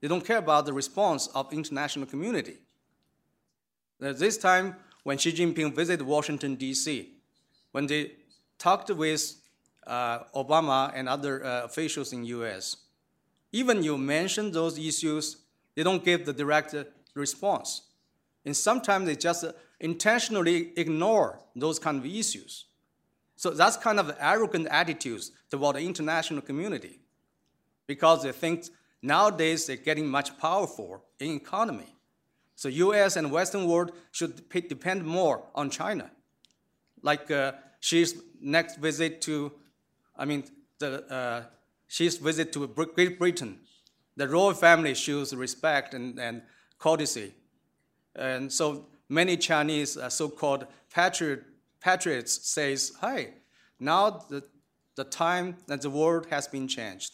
[0.00, 2.58] They don't care about the response of international community.
[3.98, 7.10] this time, when Xi Jinping visited Washington, D.C.,
[7.72, 8.12] when they
[8.58, 9.34] talked with
[9.86, 12.76] uh, Obama and other uh, officials in U.S.,
[13.52, 15.38] even you mention those issues,
[15.74, 16.74] they don't give the direct
[17.14, 17.82] response.
[18.44, 19.44] And sometimes they just
[19.80, 22.65] intentionally ignore those kind of issues.
[23.36, 26.98] So that's kind of arrogant attitudes toward the international community
[27.86, 28.64] because they think
[29.02, 31.94] nowadays they're getting much powerful in economy.
[32.54, 36.10] So US and Western world should depend more on China.
[37.02, 37.52] Like uh,
[38.40, 39.52] next visit to,
[40.16, 40.44] I mean,
[40.78, 41.42] the uh,
[42.18, 43.60] visit to Great Britain,
[44.16, 46.42] the royal family shows respect and, and
[46.78, 47.34] courtesy.
[48.14, 51.44] And so many Chinese so-called patriot,
[51.86, 53.34] patriots says, hey,
[53.78, 54.42] now the,
[54.96, 57.12] the time that the world has been changed.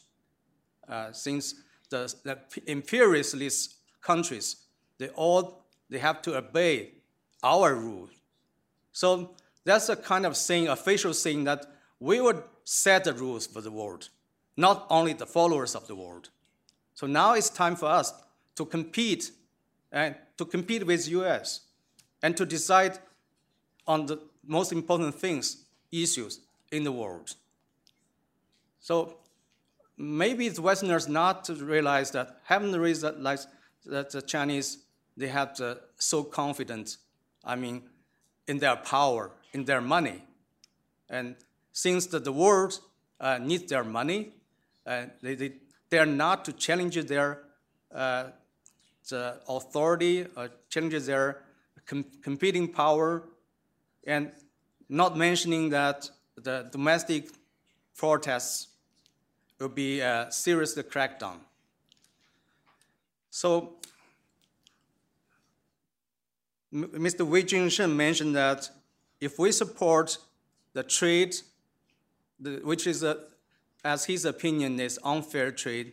[0.88, 1.54] Uh, since
[1.90, 4.56] the, the imperialist countries,
[4.98, 6.92] they all they have to obey
[7.42, 8.10] our rules.
[8.92, 11.66] So that's a kind of saying, official saying that
[12.00, 14.08] we would set the rules for the world,
[14.56, 16.30] not only the followers of the world.
[16.94, 18.12] So now it's time for us
[18.56, 19.32] to compete
[19.90, 21.60] and to compete with US
[22.22, 22.98] and to decide
[23.86, 26.40] on the most important things, issues
[26.70, 27.34] in the world.
[28.80, 29.18] So
[29.96, 33.48] maybe the Westerners not realize that, haven't realized
[33.86, 34.78] that the Chinese,
[35.16, 36.96] they have the, so confident,
[37.44, 37.82] I mean,
[38.48, 40.24] in their power, in their money.
[41.08, 41.36] And
[41.72, 42.80] since the, the world
[43.20, 44.32] uh, needs their money,
[44.86, 45.52] uh, they, they,
[45.90, 47.42] they are not to challenge their
[47.94, 48.24] uh,
[49.08, 51.42] the authority, uh, challenge their
[51.86, 53.24] com competing power,
[54.06, 54.32] and
[54.88, 57.28] not mentioning that the domestic
[57.96, 58.68] protests
[59.58, 61.36] will be a serious crackdown.
[63.30, 63.76] So
[66.72, 67.26] Mr.
[67.26, 68.70] Wei Jingsheng mentioned that
[69.20, 70.18] if we support
[70.72, 71.36] the trade,
[72.40, 73.18] the, which is, a,
[73.84, 75.92] as his opinion, is unfair trade,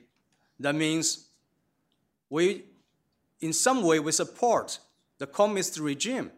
[0.59, 1.27] that means
[2.29, 2.63] we,
[3.41, 4.79] in some way, we support
[5.17, 6.31] the communist regime.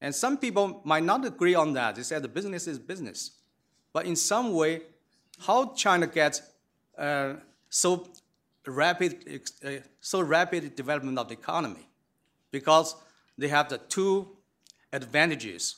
[0.00, 1.96] And some people might not agree on that.
[1.96, 3.32] They said the business is business.
[3.92, 4.82] But in some way,
[5.38, 6.42] how China gets
[6.98, 7.34] uh,
[7.68, 8.08] so
[8.66, 9.70] rapid, uh,
[10.00, 11.88] so rapid development of the economy?
[12.50, 12.94] Because
[13.38, 14.28] they have the two
[14.92, 15.76] advantages.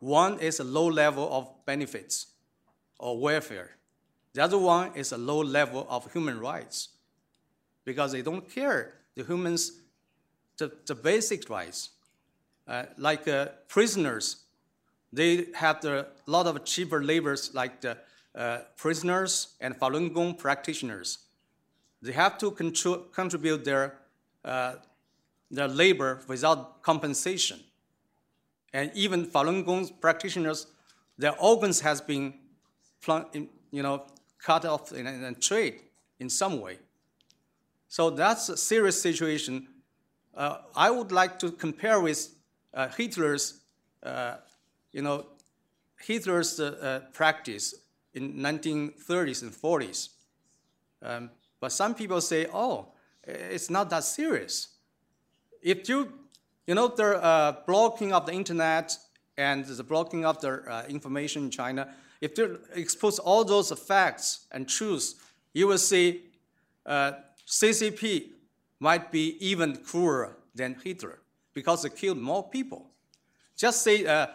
[0.00, 2.26] One is a low level of benefits
[2.98, 3.76] or welfare.
[4.34, 6.88] The other one is a low level of human rights
[7.84, 9.80] because they don't care the humans,
[10.58, 11.90] the, the basic rights.
[12.66, 14.44] Uh, like uh, prisoners,
[15.12, 17.98] they have a lot of cheaper labors like the
[18.34, 21.18] uh, prisoners and Falun Gong practitioners.
[22.00, 23.98] They have to contr- contribute their,
[24.42, 27.60] their labor without compensation.
[28.72, 30.66] And even Falun Gong practitioners,
[31.18, 32.34] their organs has been,
[33.70, 34.06] you know,
[34.38, 35.80] cut off and, trade
[36.18, 36.78] in some way.
[37.88, 39.68] So that's a serious situation.
[40.34, 42.30] Uh, I would like to compare with
[42.74, 43.60] uh, Hitler's,
[44.02, 44.36] uh,
[44.92, 45.26] you know,
[45.98, 47.74] Hitler's uh, practice
[48.14, 50.08] in 1930s and 40s.
[51.02, 52.88] Um, but some people say, oh,
[53.24, 54.68] it's not that serious.
[55.62, 56.12] If you
[56.66, 58.96] you know, the uh, blocking of the internet
[59.36, 61.88] and the blocking of the uh, information in China,
[62.20, 65.16] if you expose all those facts and truths,
[65.52, 66.22] you will see
[66.86, 67.12] uh,
[67.46, 68.28] CCP
[68.78, 71.18] might be even crueler than Hitler
[71.54, 72.90] because they killed more people.
[73.56, 74.26] Just say uh,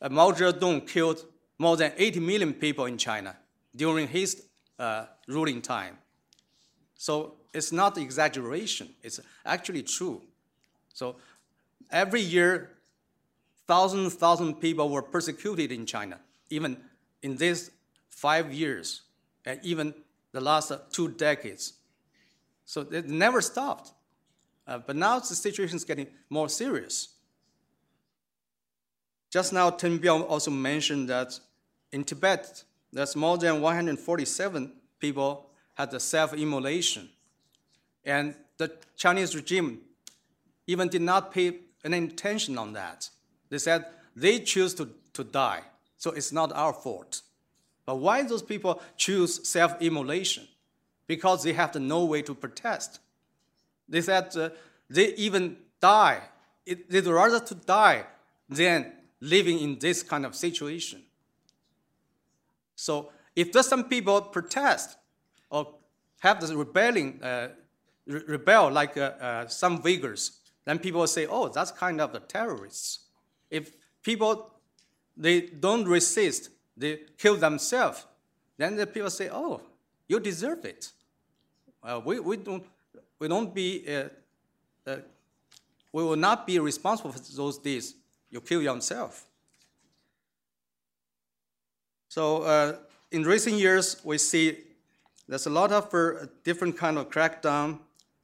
[0.00, 1.24] uh Mao Zedong killed
[1.58, 3.36] more than 80 million people in China
[3.74, 4.44] during his
[4.78, 5.98] uh, ruling time.
[6.96, 10.22] So it's not exaggeration, it's actually true.
[10.94, 11.16] So
[11.90, 12.70] every year,
[13.66, 16.18] thousands, thousands of people were persecuted in China,
[16.50, 16.76] even
[17.22, 17.70] in these
[18.08, 19.02] five years,
[19.44, 19.94] and even
[20.32, 21.74] the last two decades.
[22.64, 23.92] So it never stopped.
[24.66, 27.08] Uh, but now the situation is getting more serious.
[29.30, 31.38] Just now, Teng Biao also mentioned that
[31.90, 37.08] in Tibet, there's more than 147 people had the self-immolation.
[38.04, 39.80] And the Chinese regime
[40.66, 43.08] even did not pay any attention on that.
[43.48, 45.62] They said they choose to, to die,
[45.96, 47.22] so it's not our fault.
[47.84, 50.46] But why those people choose self-immolation?
[51.06, 53.00] Because they have no way to protest.
[53.92, 54.48] They said uh,
[54.88, 56.22] they even die.
[56.64, 58.06] It, they'd rather to die
[58.48, 58.90] than
[59.20, 61.02] living in this kind of situation.
[62.74, 64.96] So if there's some people protest
[65.50, 65.74] or
[66.20, 67.48] have this rebelling, uh,
[68.06, 72.12] re rebel like uh, uh some Uyghurs, then people will say, oh, that's kind of
[72.12, 73.00] the terrorists.
[73.50, 73.72] If
[74.02, 74.52] people,
[75.16, 78.06] they don't resist, they kill themselves,
[78.56, 79.60] then the people say, oh,
[80.08, 80.92] you deserve it.
[81.82, 82.64] Uh, we, we, don't,
[83.22, 84.08] we don't be, uh,
[84.84, 84.96] uh,
[85.92, 87.94] we will not be responsible for those deeds.
[88.30, 89.26] You kill yourself.
[92.08, 92.78] So uh,
[93.12, 94.58] in recent years, we see
[95.28, 97.78] there's a lot of uh, different kind of crackdown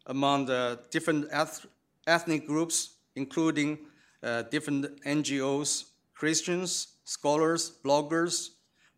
[0.06, 1.64] among the different eth
[2.08, 3.78] ethnic groups, including
[4.24, 8.48] uh, different NGOs, Christians, scholars, bloggers,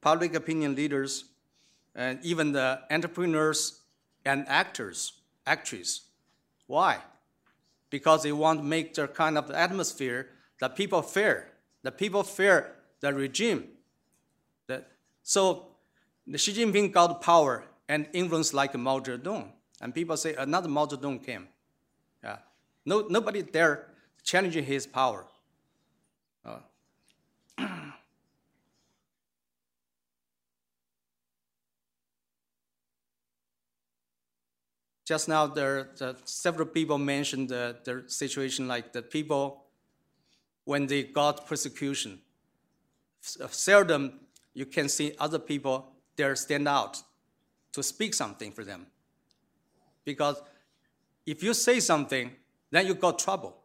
[0.01, 1.27] public opinion leaders,
[1.95, 3.83] and even the entrepreneurs
[4.25, 6.03] and actors, actresses.
[6.67, 6.99] Why?
[7.91, 10.29] Because they want to make their kind of atmosphere
[10.61, 11.49] that people fear,
[11.83, 13.69] that people fear the regime.
[14.69, 14.89] That,
[15.23, 15.67] so
[16.27, 19.49] the Xi Jinping got power and influence like Mao Zedong.
[19.81, 21.49] And people say another Mao Zedong came.
[22.23, 22.39] Yeah.
[22.85, 23.87] No, nobody dare
[24.23, 25.27] challenging his power.
[26.45, 26.59] Uh,
[35.11, 39.65] just now, there, the, several people mentioned the, the situation like the people
[40.63, 42.21] when they got persecution.
[43.21, 44.21] Seldom
[44.55, 47.03] you can see other people there stand out
[47.73, 48.87] to speak something for them.
[50.05, 50.41] Because
[51.27, 52.31] if you say something,
[52.71, 53.57] then you got trouble.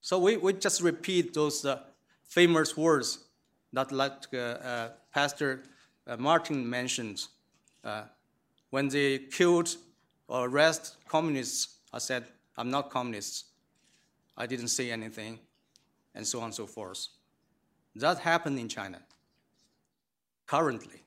[0.00, 1.80] So we, we just repeat those uh,
[2.24, 3.26] famous words
[3.74, 5.64] that like uh, uh, Pastor
[6.06, 7.26] uh, Martin mentioned.
[8.70, 9.76] When they killed
[10.28, 12.24] or arrested communists, I said,
[12.56, 13.46] I'm not communist.
[14.36, 15.40] I didn't say anything,
[16.14, 17.08] and so on and so forth.
[17.96, 19.00] That happened in China
[20.46, 21.02] currently.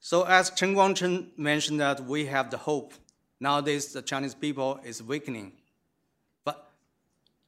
[0.00, 2.92] So as Chen Guangcheng mentioned that we have the hope.
[3.38, 5.52] Nowadays, the Chinese people is weakening.
[6.44, 6.70] But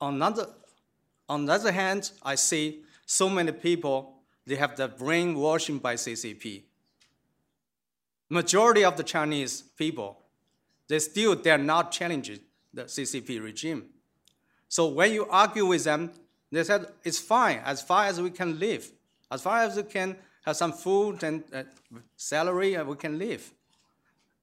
[0.00, 0.46] on, another,
[1.28, 4.14] on the other hand, I see so many people,
[4.46, 6.62] they have the brainwashing by CCP
[8.28, 10.18] majority of the Chinese people,
[10.88, 12.40] they still dare not challenge
[12.72, 13.84] the CCP regime.
[14.68, 16.10] So when you argue with them,
[16.50, 18.90] they said it's fine as far as we can live,
[19.30, 21.62] as far as we can have some food and uh,
[22.16, 23.52] salary, uh, we can live.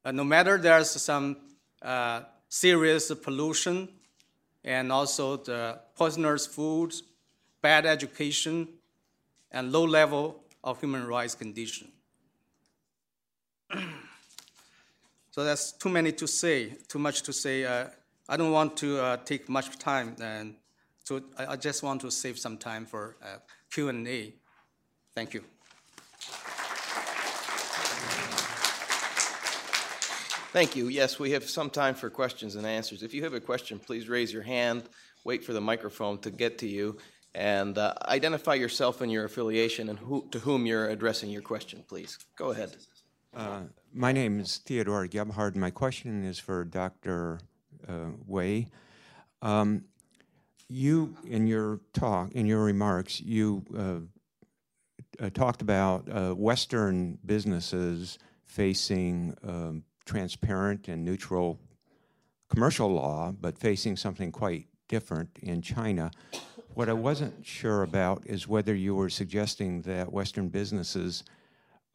[0.03, 1.37] Uh, no matter there's some
[1.81, 3.87] uh, serious pollution
[4.63, 7.03] and also the poisonous foods,
[7.61, 8.67] bad education,
[9.51, 11.87] and low level of human rights condition.
[15.31, 17.65] so that's too many to say, too much to say.
[17.65, 17.87] Uh,
[18.29, 20.55] I don't want to uh, take much time, and
[21.03, 23.37] so I, I, just want to save some time for uh,
[23.71, 24.33] Q and A.
[25.13, 25.43] Thank you.
[30.53, 30.89] Thank you.
[30.89, 33.03] Yes, we have some time for questions and answers.
[33.03, 34.83] If you have a question, please raise your hand,
[35.23, 36.97] wait for the microphone to get to you,
[37.33, 41.83] and uh, identify yourself and your affiliation and who, to whom you're addressing your question,
[41.87, 42.17] please.
[42.37, 42.75] Go ahead.
[43.33, 43.61] Uh,
[43.93, 45.55] my name is Theodore Gebhard.
[45.55, 47.39] My question is for Dr.
[47.87, 48.67] Uh, Wei.
[49.41, 49.85] Um,
[50.67, 58.19] you, in your talk, in your remarks, you uh, uh talked about uh, Western businesses
[58.45, 61.57] facing um, transparent and neutral
[62.49, 66.11] commercial law, but facing something quite different in China.
[66.73, 71.23] What I wasn't sure about is whether you were suggesting that Western businesses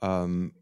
[0.01, 0.53] um,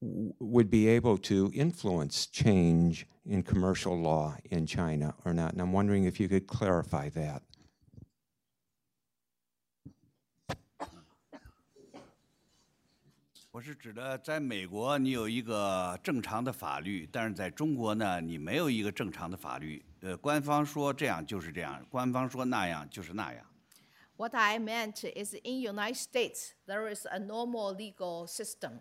[0.00, 5.52] would be able to influence change in commercial law in China or not.
[5.52, 7.42] And I'm wondering if you could clarify that.
[24.16, 28.80] What I meant is in United States there is a normal legal system.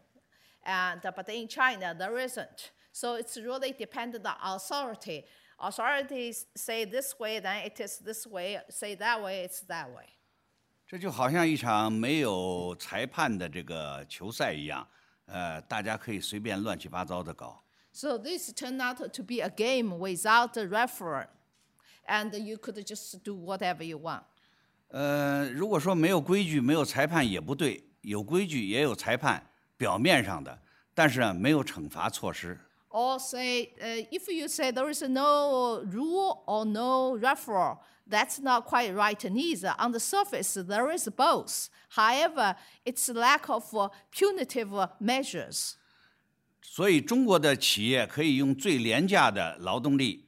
[0.64, 2.72] and, but in China, there isn't.
[2.92, 5.24] So it's really dependent on authority.
[5.58, 8.60] Authorities say this way, then it is this way.
[8.70, 10.06] Say that way, it's that way.
[10.86, 14.86] 这就好像一场没有裁判的这个球赛一样，
[15.26, 17.64] 呃，大家可以随便乱七八糟的搞。
[17.92, 21.28] So this turned out to be a game without a referee,
[22.06, 24.24] and you could just do whatever you want.
[24.88, 29.42] 呃，如果说没有规矩、没有裁判也不对，有规矩也有裁判，
[29.79, 30.61] 表面上的，
[30.93, 32.59] 但是没有惩罚措施。
[32.89, 37.77] Or say, uh, if you say there is no rule or no referral,
[38.09, 39.73] that's not quite right neither.
[39.77, 41.67] On the surface, there is both.
[41.95, 43.63] However, it's lack of
[44.11, 45.75] punitive measures.
[46.61, 50.27] 所以，中国的企业可以用最廉价的劳动力，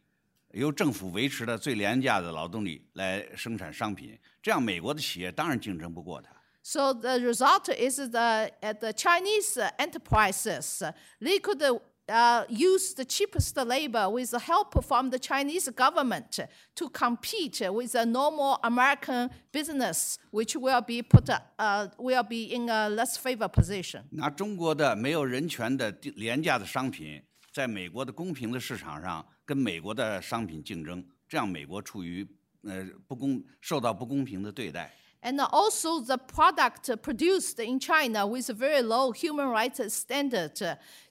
[0.51, 6.31] 由政府维持的最廉价的劳动力来生产商品，这样美国的企业当然竞争不过它。
[6.62, 10.82] so the result is the, uh, the Chinese enterprises,
[11.20, 11.62] they could
[12.08, 16.38] uh, use the cheapest labor with the help from the Chinese government
[16.74, 22.68] to compete with a normal American business, which will be put uh, will be in
[22.68, 24.02] a less favored position.
[24.10, 27.22] 拿中国的没有人权的廉价的商品，
[27.52, 32.26] 在美国的公平的市场上跟美国的商品竞争，这样美国处于
[32.62, 34.92] 呃不公受到不公平的对待。
[35.22, 40.54] and also the product produced in China with a very low human rights standard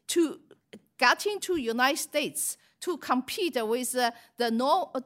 [0.07, 0.39] to
[0.97, 4.49] get into United States to compete with the, the,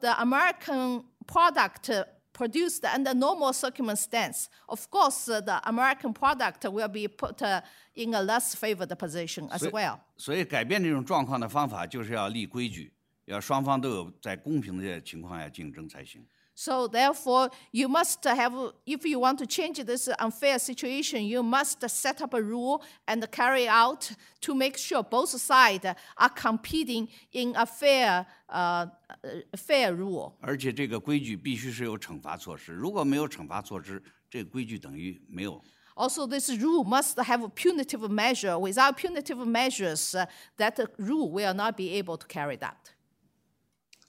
[0.00, 1.90] the American product
[2.32, 7.60] produced under normal circumstance, of course, uh, the American product will be put uh,
[7.94, 10.00] in a less favored position as well.
[10.16, 12.92] 所以改变这种状况的方法就是要立规矩，
[13.26, 16.24] 要双方都有在公平的情况下竞争才行。
[16.54, 18.52] So therefore, you must have,
[18.84, 23.26] if you want to change this unfair situation, you must set up a rule and
[23.30, 24.10] carry out
[24.42, 25.86] to make sure both sides
[26.18, 28.86] are competing in a fair, uh,
[29.24, 30.34] uh, fair rule.
[30.42, 35.62] 而且这个规矩必须是有惩罚措施，如果没有惩罚措施，这个规矩等于没有。
[35.94, 38.58] Also, this rule must have a punitive measure.
[38.58, 40.26] Without punitive measures, uh,
[40.58, 42.92] that rule will not be able to carry that.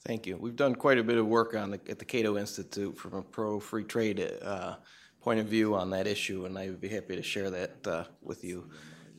[0.06, 0.36] Thank you.
[0.38, 3.22] We've done quite a bit of work on the, at the Cato Institute from a
[3.22, 4.76] pro-free trade uh,
[5.22, 8.06] point of view on that issue, and I would be happy to share that uh,
[8.22, 8.70] with you.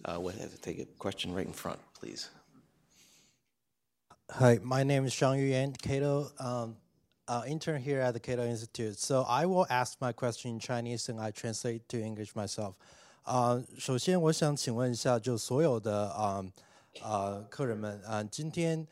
[0.04, 2.30] Uh, we'll have to take a question right in front, please.
[4.30, 6.76] Hi, my name is Shang Yuyan, Cato um,
[7.28, 8.98] uh, intern here at the Cato Institute.
[8.98, 12.74] So I will ask my question in Chinese and I translate to English myself.
[13.24, 16.44] 啊、首先我想请问一下，就所有的啊
[17.00, 18.84] 啊、客人们啊、今天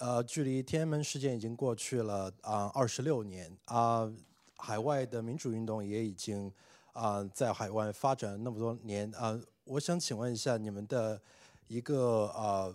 [0.00, 4.10] 呃距离天安门事件已经过去了啊二十六年啊、
[4.56, 6.52] 海外的民主运动也已经
[6.92, 11.20] 啊、在海外发展那么多年啊、我想请问一下你们的
[11.68, 12.74] 一个啊。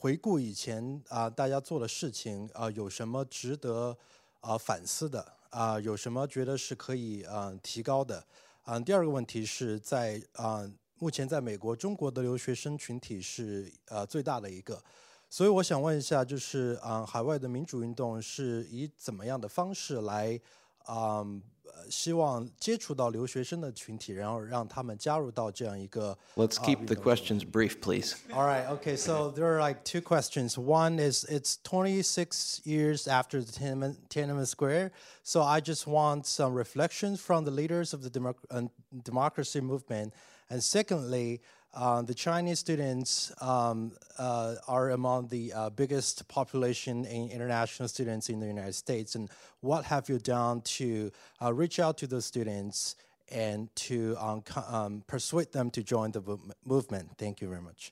[0.00, 3.94] 回顾以前啊、大家做的事情啊、有什么值得
[4.40, 8.24] 啊、反思的啊、有什么觉得是可以啊、提高的
[8.62, 10.66] 啊、第二个问题是在啊、
[10.98, 14.82] 目前在美国中国的留学生群体是呃最大的一个，
[15.29, 20.39] 所以我想问一下，就是啊、海外的民主运动是以怎么样的方式来
[20.85, 21.41] 啊、呃
[21.89, 28.15] 希望接触到留学生的群体，然后让他们加入到这样一个 Let's 啊 keep the 运动中 questions brief, please.
[28.31, 28.65] All right.
[28.79, 28.95] Okay.
[28.95, 30.57] So there are like two questions.
[30.57, 34.91] One is it's 26 years after the Tiananmen, Tiananmen Square.
[35.23, 38.69] So I just want some reflections from the leaders of the democ- uh,
[39.03, 40.13] democracy movement.
[40.49, 41.41] And secondly,
[41.73, 48.29] uh, the Chinese students um, uh, are among the uh, biggest population in international students
[48.29, 49.15] in the United States.
[49.15, 49.29] And
[49.61, 51.11] what have you done to
[51.41, 52.95] uh, reach out to those students
[53.29, 57.17] and to um, co- um, persuade them to join the mov- movement?
[57.17, 57.91] Thank you very much.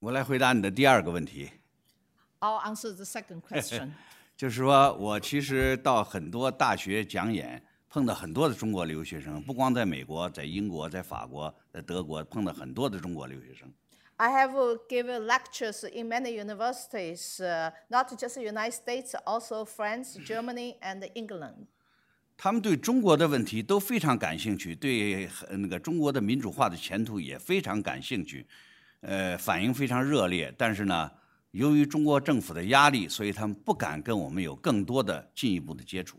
[0.00, 1.50] 我来回答你的第二个问题，
[2.40, 3.92] I'll answer the second question.
[4.36, 13.67] 就是说我其实到很多大学讲演， 碰到很多的中国留学生，不光在美国，在英国、在法国、在德国，碰到很多的中国留学生。
[14.17, 20.17] I have uh, given lectures in many universities, uh, not just the United States, also France,
[20.23, 21.67] Germany, and England.
[22.37, 28.45] 他们对中国的问题都非常感兴趣，对呃那个中国的民主化的前途也非常感兴趣，
[29.01, 30.53] 呃，反应非常热烈。
[30.57, 31.09] 但是呢，
[31.51, 36.17] 由于中国政府的压力，所以他们不敢跟我们有更多的进一步的接触。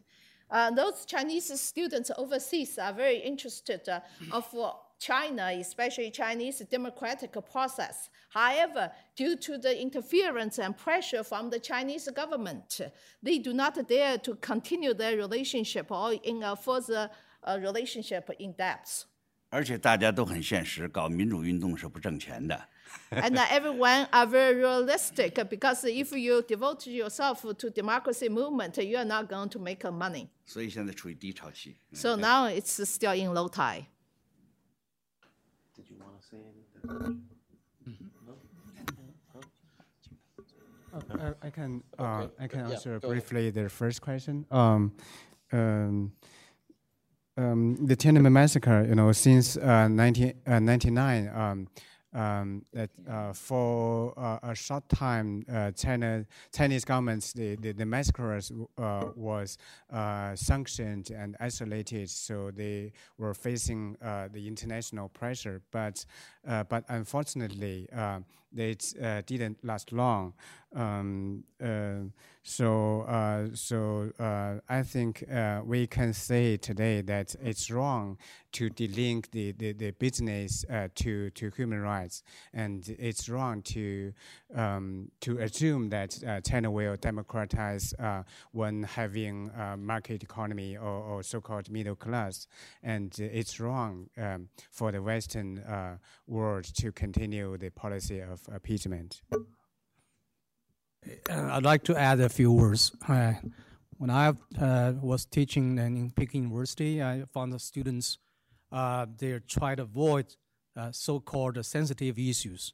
[0.49, 3.99] Uh, those Chinese students overseas are very interested uh,
[4.31, 8.09] of uh, China, especially Chinese democratic process.
[8.29, 12.79] However, due to the interference and pressure from the Chinese government,
[13.23, 17.09] they do not dare to continue their relationship or in a further
[17.43, 19.05] uh, relationship in depth.
[19.49, 22.69] 而且大家都很现实，搞民主运动是不挣钱的。
[23.11, 28.97] and uh, everyone are very realistic because if you devote yourself to democracy movement, you
[28.97, 30.29] are not going to make uh, money.
[30.45, 31.75] 所以现在处于低潮期。
[31.93, 33.85] So now it's still in low tide.
[35.75, 37.21] Did you want to say anything?
[41.11, 43.27] Uh, I can uh, I can Yeah, answer go ahead.
[43.27, 44.45] briefly the first question.
[44.49, 44.93] Um,
[45.51, 46.13] um,
[47.37, 51.67] um, the Tiananmen massacre, you know, since uh, 1999,
[52.12, 57.86] um, that uh, for uh, a short time, uh, China Chinese governments the the, the
[57.86, 59.58] massacres uh, was
[59.92, 65.62] uh, sanctioned and isolated, so they were facing uh, the international pressure.
[65.70, 66.04] But
[66.46, 68.20] uh, but unfortunately, uh,
[68.56, 70.34] it uh, didn't last long.
[70.74, 72.10] Um, uh,
[72.42, 78.18] so uh, so uh, I think uh, we can say today that it's wrong
[78.52, 82.22] to delink the, the, the business uh, to, to human rights,
[82.54, 84.12] and it's wrong to
[84.54, 87.92] um, to assume that uh, China will democratize
[88.52, 92.46] when having a market economy or, or so-called middle class,
[92.82, 95.62] and it's wrong um, for the Western
[96.26, 99.20] world to continue the policy of appeasement.
[101.06, 102.92] Uh, I'd like to add a few words.
[103.08, 103.34] Uh,
[103.98, 108.18] when I uh, was teaching in Peking University, I found the students
[108.72, 110.36] uh, they try to avoid
[110.76, 112.72] uh, so-called sensitive issues.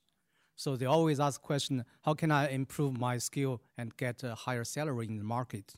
[0.54, 4.64] So they always ask question, how can I improve my skill and get a higher
[4.64, 5.74] salary in the market?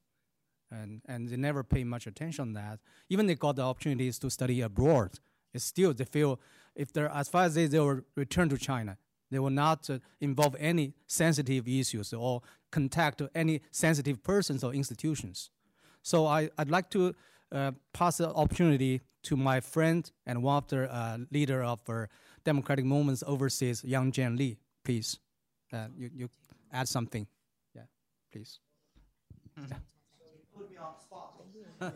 [0.70, 2.78] and, and they never pay much attention on that.
[3.08, 5.18] Even they got the opportunities to study abroad,
[5.54, 6.40] it's still they feel
[6.74, 8.98] if they're as far as they, they will return to China,
[9.30, 15.50] they will not uh, involve any sensitive issues or contact any sensitive persons or institutions.
[16.02, 17.14] So I, I'd like to
[17.52, 22.06] uh, pass the opportunity to my friend and one of the uh, leader of uh,
[22.44, 24.56] democratic movements overseas, Yang Jianli.
[24.84, 25.18] Please,
[25.72, 26.30] uh, you, you
[26.72, 27.26] add something.
[27.74, 27.82] Yeah,
[28.32, 28.60] please.
[31.00, 31.34] Spot.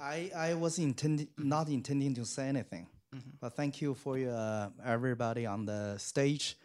[0.00, 3.30] I, I was intending, not intending to say anything, Mm-hmm.
[3.40, 6.58] but thank you for uh, everybody on the stage.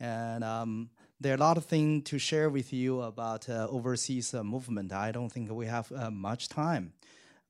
[0.00, 0.88] And um,
[1.20, 4.90] there are a lot of things to share with you about uh, overseas uh, movement.
[4.92, 6.94] I don't think we have uh, much time.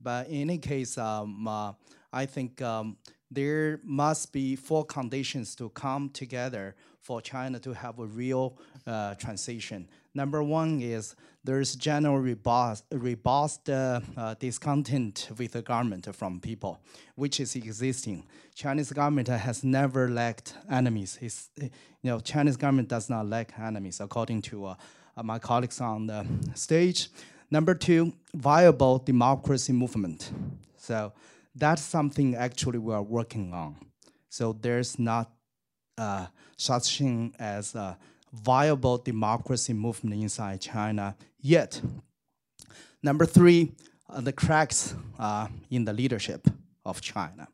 [0.01, 1.75] But in any case, um, uh,
[2.13, 2.97] I think um,
[3.31, 8.59] there must be four conditions to come together for China to have a real
[8.89, 9.89] uh, transition.
[10.15, 11.15] Number one is
[11.45, 16.81] there's general robust, uh, uh, discontent with the government from people,
[17.17, 18.25] which is existing.
[18.55, 21.19] Chinese government has never lacked enemies.
[21.21, 21.71] It's, you
[22.03, 24.75] know, Chinese government does not lack enemies, according to uh,
[25.17, 26.25] uh, my colleagues on the
[26.55, 27.09] stage.
[27.51, 30.31] Number two, viable democracy movement.
[30.77, 31.13] So
[31.55, 33.77] that's something actually we are working on.
[34.29, 35.31] So there's not
[35.99, 37.99] uh, such thing as a
[38.33, 41.81] viable democracy movement inside China yet.
[43.03, 43.73] Number three,
[44.09, 46.49] uh, the cracks uh, in the leadership
[46.85, 47.49] of China.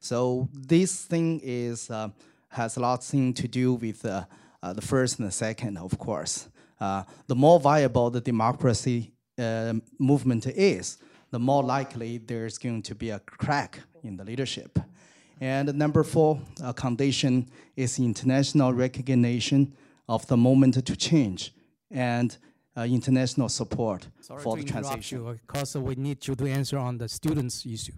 [0.00, 2.08] So this thing is uh,
[2.48, 4.24] has a lot thing to do with uh,
[4.62, 6.48] uh, the first and the second, of course.
[6.80, 9.10] Uh, the more viable the democracy
[9.98, 10.98] movement is,
[11.30, 14.78] the more likely there's going to be a crack in the leadership.
[15.40, 16.38] And number four
[16.76, 19.74] condition is international recognition
[20.08, 21.52] of the moment to change
[21.90, 22.36] and
[22.76, 25.38] international support Sorry for the transition.
[25.46, 27.92] because we need you to answer on the students' issue.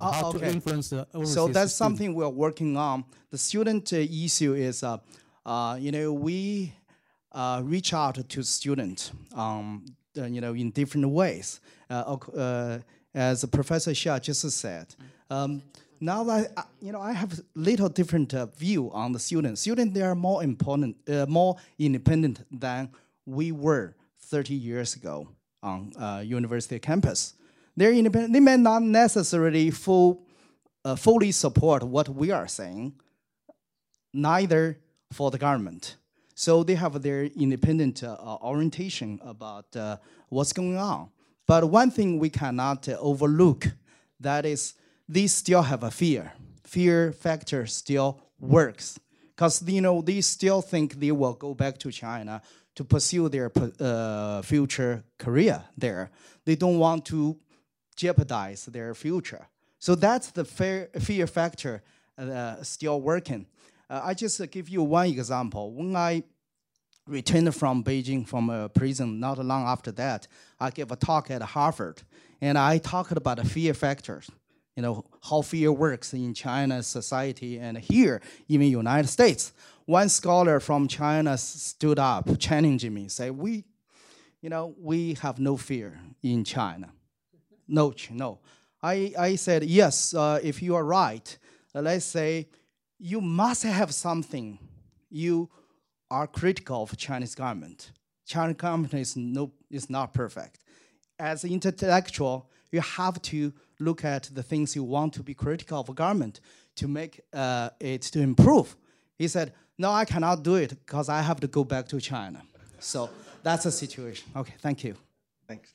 [0.00, 0.38] Oh, how okay.
[0.38, 1.98] to influence the overseas So that's student.
[1.98, 3.04] something we're working on.
[3.30, 4.98] The student uh, issue is, uh,
[5.44, 6.72] uh, you know, we
[7.32, 9.84] uh, reach out to students, um,
[10.18, 11.60] uh, you know, in different ways.
[11.88, 12.78] Uh, uh,
[13.14, 14.94] as Professor Xia just said,
[15.30, 15.62] um,
[16.00, 19.62] now that I, you know, I have a little different uh, view on the students.
[19.62, 22.90] Students, they are more important, uh, more independent than
[23.26, 25.28] we were 30 years ago
[25.62, 27.34] on uh, university campus.
[27.76, 28.32] They're independent.
[28.32, 30.22] They may not necessarily full,
[30.84, 32.94] uh, fully support what we are saying,
[34.14, 34.78] neither
[35.12, 35.96] for the government.
[36.34, 39.96] So they have their independent uh, orientation about uh,
[40.28, 41.10] what's going on.
[41.46, 43.68] But one thing we cannot overlook
[44.20, 44.74] that is
[45.08, 46.32] they still have a fear.
[46.64, 48.98] Fear factor still works
[49.34, 52.42] because you know they still think they will go back to China
[52.76, 53.50] to pursue their
[53.80, 56.10] uh, future career there.
[56.44, 57.36] They don't want to
[57.96, 59.48] jeopardize their future.
[59.78, 61.82] So that's the fear, factor
[62.18, 63.46] uh, still working.
[63.88, 65.72] Uh, I just uh, give you one example.
[65.72, 66.22] When I
[67.06, 70.26] returned from Beijing from a prison not long after that,
[70.60, 72.02] I gave a talk at Harvard,
[72.40, 74.30] and I talked about the fear factors.
[74.76, 79.52] You know how fear works in China's society and here, even United States.
[79.86, 83.64] One scholar from China stood up, challenging me, say, "We,
[84.42, 86.90] you know, we have no fear in China."
[87.68, 88.40] No, no.
[88.82, 91.36] I, I said, yes, uh, if you are right,
[91.74, 92.48] uh, let's say
[92.98, 94.58] you must have something
[95.10, 95.50] you
[96.10, 97.90] are critical of Chinese government.
[98.26, 100.60] Chinese government is, no, is not perfect.
[101.18, 105.80] As an intellectual, you have to look at the things you want to be critical
[105.80, 106.40] of government
[106.76, 108.76] to make uh, it to improve.
[109.18, 112.42] He said, no, I cannot do it because I have to go back to China.
[112.78, 113.10] So
[113.42, 114.30] that's the situation.
[114.36, 114.94] Okay, thank you.
[115.48, 115.72] Thanks.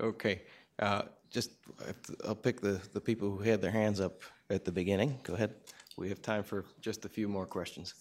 [0.00, 0.42] Okay,
[0.78, 1.50] uh, just,
[1.82, 4.72] I have to- I'll pick the, the people who had their hands up at the
[4.72, 5.18] beginning.
[5.22, 5.54] Go ahead.
[5.96, 7.94] We have time for just a few more questions.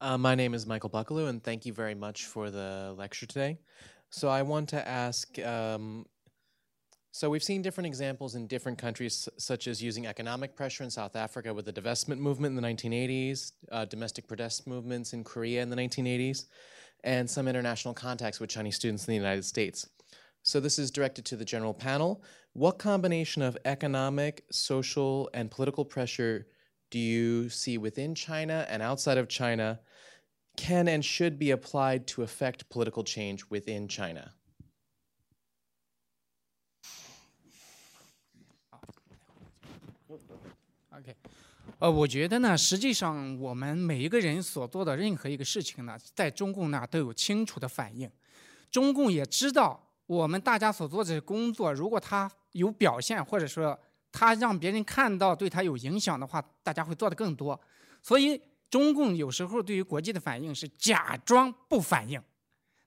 [0.00, 3.58] Uh, my name is Michael Buckaloo, and thank you very much for the lecture today.
[4.08, 5.38] So I want to ask.
[5.38, 6.06] Um,
[7.12, 11.16] so we've seen different examples in different countries, such as using economic pressure in South
[11.16, 15.70] Africa with the divestment movement in the 1980s, uh, domestic protest movements in Korea in
[15.70, 16.44] the 1980s,
[17.02, 19.88] and some international contacts with Chinese students in the United States.
[20.42, 22.22] So this is directed to the general panel.
[22.52, 26.46] What combination of economic, social, and political pressure
[26.90, 29.80] do you see within China and outside of China
[30.56, 34.32] can and should be applied to affect political change within China?
[40.90, 41.16] OK，
[41.78, 48.10] 呃，我觉得呢，实际上我们每一个人所做的任何一个事情呢，在中共那儿都有清楚的反应，
[48.70, 53.78] 中共也知道我们大家所做的工作，如果他有表现，或者说
[54.10, 57.58] 他让别人看到对他有影响的话，大家会做的更多。
[58.02, 62.20] 所以中共有时候对于国际的反应是假装不反应，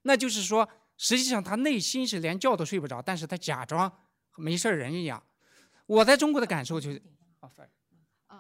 [0.02, 0.68] 那就是说，
[0.98, 3.90] 实际上他内心是连觉都睡不着，但是他假装
[4.36, 5.24] 没事人一样。
[5.86, 7.02] 我在中国的感受就是，
[7.40, 7.83] 啊，sorry，呃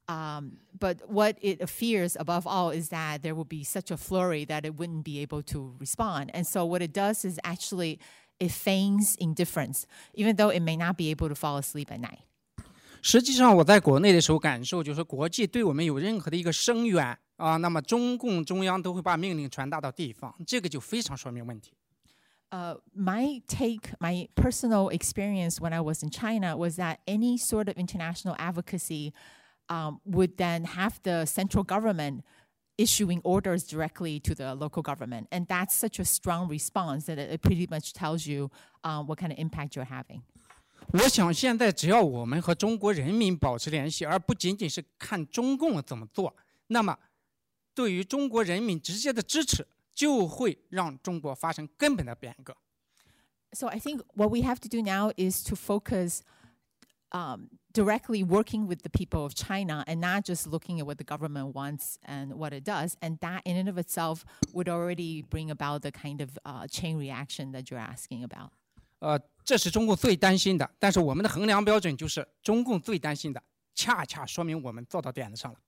[0.08, 4.44] Um, but what it fears above all is that there will be such a flurry
[4.44, 6.30] that it wouldn't be able to respond.
[6.34, 7.98] And so what it does is actually
[8.38, 12.20] it feigns indifference, even though it may not be able to fall asleep at night.
[13.01, 21.71] 实际上，我在国内的时候感受就是，国际对我们有任何的一个声援啊，那么中共中央都会把命令传达到地方，这个就非常说明问题。
[22.49, 27.75] Uh, my take, my personal experience when I was in China was that any sort of
[27.75, 29.11] international advocacy
[29.67, 32.21] um, would then have the central government
[32.77, 35.27] issuing orders directly to the local government.
[35.29, 38.49] And that's such a strong response that it pretty much tells you
[38.85, 40.21] um, what kind of impact you're having.
[40.93, 46.35] 我想现在只要我们和中国人民保持联系，而不仅仅是看中共怎么做，
[46.67, 46.97] 那么
[47.73, 52.55] 对于中国人民直接的支持就会让中国发生根本的变革。
[53.51, 56.21] So I think what we have to do now is to focus
[57.11, 61.05] um, directly working with the people of China and not just looking at what the
[61.05, 62.95] government wants and what it does.
[63.01, 66.97] And that in and of itself would already bring about the kind of uh, chain
[66.97, 68.51] reaction that you're asking about.
[68.99, 73.41] 呃， 这是中共最担心的，但是我们的衡量标准就是中共最担心的，
[73.73, 75.59] 恰恰说明我们做到点子上了。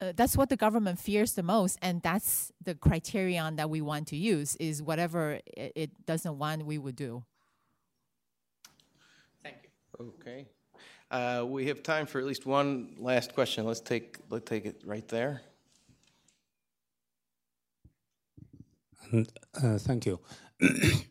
[0.00, 4.06] uh, that's what the government fears the most, and that's the criterion that we want
[4.08, 4.56] to use.
[4.56, 7.24] Is whatever it, it doesn't want, we would do.
[9.42, 9.56] Thank
[9.98, 10.12] you.
[10.20, 10.46] Okay,
[11.10, 13.64] uh, we have time for at least one last question.
[13.64, 15.42] Let's take let's take it right there.
[19.12, 20.18] Uh, thank you.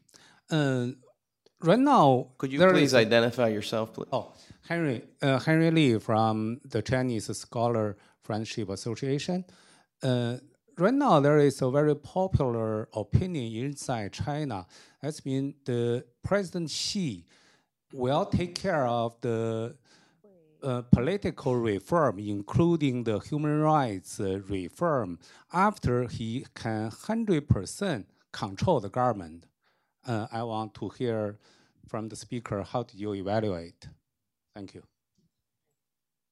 [1.63, 3.95] right now, could you please identify yourself?
[3.95, 4.09] Please?
[4.13, 4.33] Oh,
[4.69, 9.45] Henry uh, Henry Lee from the Chinese Scholar Friendship Association.
[10.03, 10.37] Uh,
[10.77, 14.67] right now, there is a very popular opinion inside China.
[15.03, 17.25] That's been the President Xi
[17.93, 19.75] will take care of the
[20.63, 25.19] uh, political reform, including the human rights uh, reform,
[25.53, 29.47] after he can 100% control the government.
[30.09, 31.37] Uh, I want to hear
[31.87, 33.89] from the speaker how do you evaluate?
[34.55, 34.83] Thank you.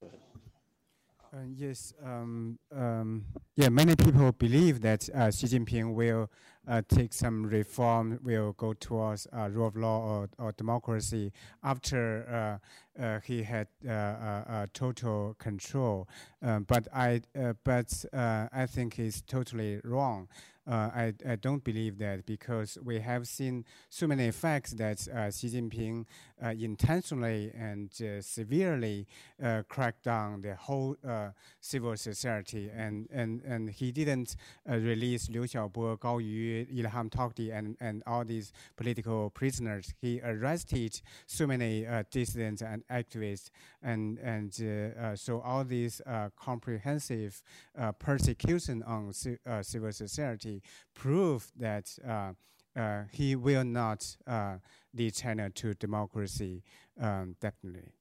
[0.03, 3.27] Uh, yes, um, um,
[3.57, 6.31] yeah, many people believe that uh, Xi Jinping will
[6.67, 11.31] uh, take some reform, will go towards uh, rule of law or, or democracy
[11.63, 12.59] after
[12.99, 13.67] uh, uh, he had
[14.73, 16.09] total control.
[16.41, 17.21] But I,
[17.65, 20.29] but I think it's totally wrong.
[20.69, 25.31] Uh, I, I don't believe that because we have seen so many facts that uh,
[25.31, 26.07] Xi Jinping
[26.43, 29.07] uh, intentionally and uh, severely
[29.41, 31.29] uh, cracked down the whole uh,
[31.61, 34.35] civil society, and, and, and he didn't
[34.67, 39.95] release Liu Xiaobo, Gao Yu, Ilham Tohti, and, and all these political prisoners.
[40.01, 43.51] He arrested so many dissidents and activists,
[43.83, 44.53] and, and
[45.19, 46.01] so all these
[46.37, 47.43] comprehensive
[47.99, 49.13] persecution on
[49.63, 50.56] civil society
[50.94, 52.34] prove that uh,
[52.76, 54.58] uh, he will not uh,
[54.94, 56.62] lead China to democracy,
[56.98, 57.92] um, definitely.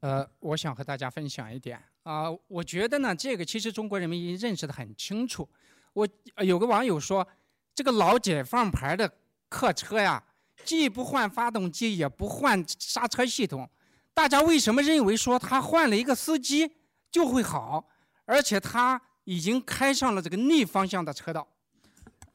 [0.00, 5.48] 呃，我想和大家分享一点啊、呃，我觉得呢，这个其实中国人民已经认识的很清楚。
[5.92, 7.26] 我、呃、有个网友说，
[7.74, 9.10] 这个老解放牌的
[9.48, 10.22] 客车呀，
[10.64, 13.68] 既不换发动机，也不换刹车系统，
[14.12, 16.70] 大家为什么认为说他换了一个司机
[17.10, 17.88] 就会好？
[18.26, 21.46] 而且他 已经开上了这个逆方向的车道。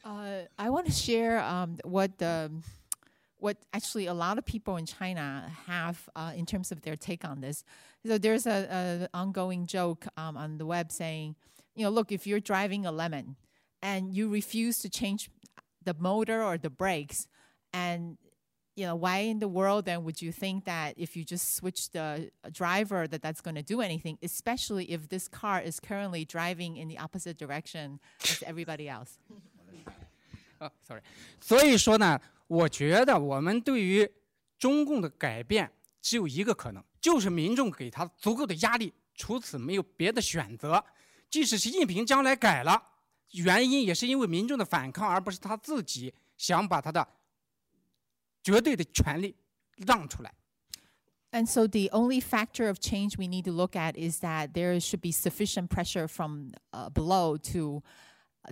[0.04, 2.52] Uh, I want to share um, what the
[3.38, 7.24] what actually a lot of people in China have uh, in terms of their take
[7.24, 7.64] on this.
[8.06, 11.36] So there's a, a ongoing joke um, on the web saying,
[11.76, 13.36] you know, look, if you're driving a lemon
[13.82, 15.30] and you refuse to change
[15.84, 17.28] the motor or the brakes,
[17.74, 18.18] and
[18.76, 21.90] you know, why in the world then would you think that if you just switch
[21.92, 26.78] the driver that that's going to do anything, especially if this car is currently driving
[26.78, 29.18] in the opposite direction as everybody else?
[30.58, 31.02] 啊、uh,，sorry，
[31.42, 34.10] 所以说呢，我觉得我们对于
[34.58, 35.72] 中共的改变
[36.02, 40.84] 只有一个可能，就是民众给他足够的压力，除此没有别的选择。
[41.30, 42.82] 即使习近平将来改了，
[43.32, 47.08] 原因也是因为民众的反抗，而不是他自己想把他的
[48.46, 49.36] 绝对的权利
[49.78, 50.34] 让出来。
[51.32, 54.78] And so the only factor of change we need to look at is that there
[54.82, 57.82] should be sufficient pressure from uh, below to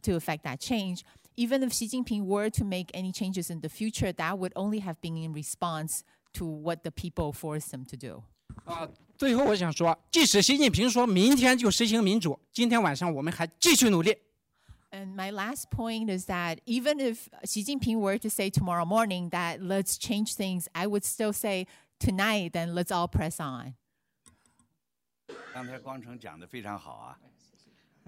[0.01, 1.03] to affect that change.
[1.35, 4.80] Even if Xi Jinping were to make any changes in the future, that would only
[4.80, 6.03] have been in response
[6.34, 8.23] to what the people forced him to do.
[8.65, 14.15] 啊，最后我想说，即使习近平说明天就实行民主，今天晚上我们还继续努力。
[14.93, 19.30] And my last point is that even if Xi Jinping were to say tomorrow morning
[19.30, 21.68] that let's change things, I would still say
[21.99, 23.76] tonight, then let's all press on.
[25.53, 27.19] 刚才光成讲的非常好啊。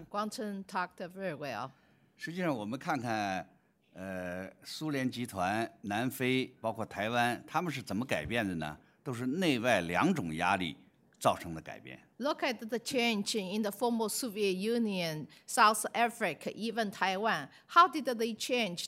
[0.09, 1.69] Guang Chen talked very well.
[2.17, 3.47] 实际上，我们看看，
[3.93, 8.77] 呃，苏联集团、南非，包括台湾，他们是怎么改变的呢？
[9.03, 10.77] 都是内外两种压力
[11.18, 11.98] 造成的改变。
[12.18, 17.48] Look at the change in the former Soviet Union, South Africa, even Taiwan.
[17.68, 18.86] How did they change?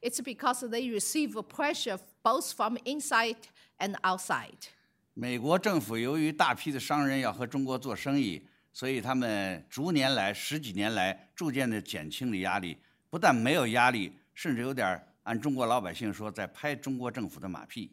[0.00, 3.36] It's because they receive pressure both from inside
[3.78, 4.68] and outside.
[5.14, 8.42] 美国政府由于大批的商人要和中国做生意，
[8.72, 12.76] 所以他们逐年来十几年来逐渐的减轻了压力，
[13.10, 17.90] 不但没有压力，甚至有点儿按中国老百姓说，在拍中国政府的马屁。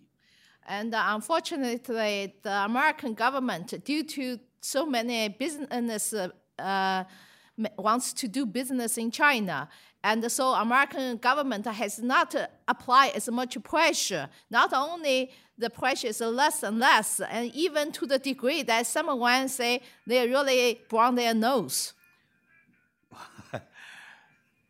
[0.66, 6.28] And uh, unfortunately, the American government, due to so many business uh,
[6.59, 7.02] uh,
[7.59, 9.69] m- wants to do business in China,
[10.05, 14.28] and so American government has not uh, applied as much pressure.
[14.51, 19.48] Not only the pressure is less and less, and even to the degree that someone
[19.48, 21.93] say they really brown their nose.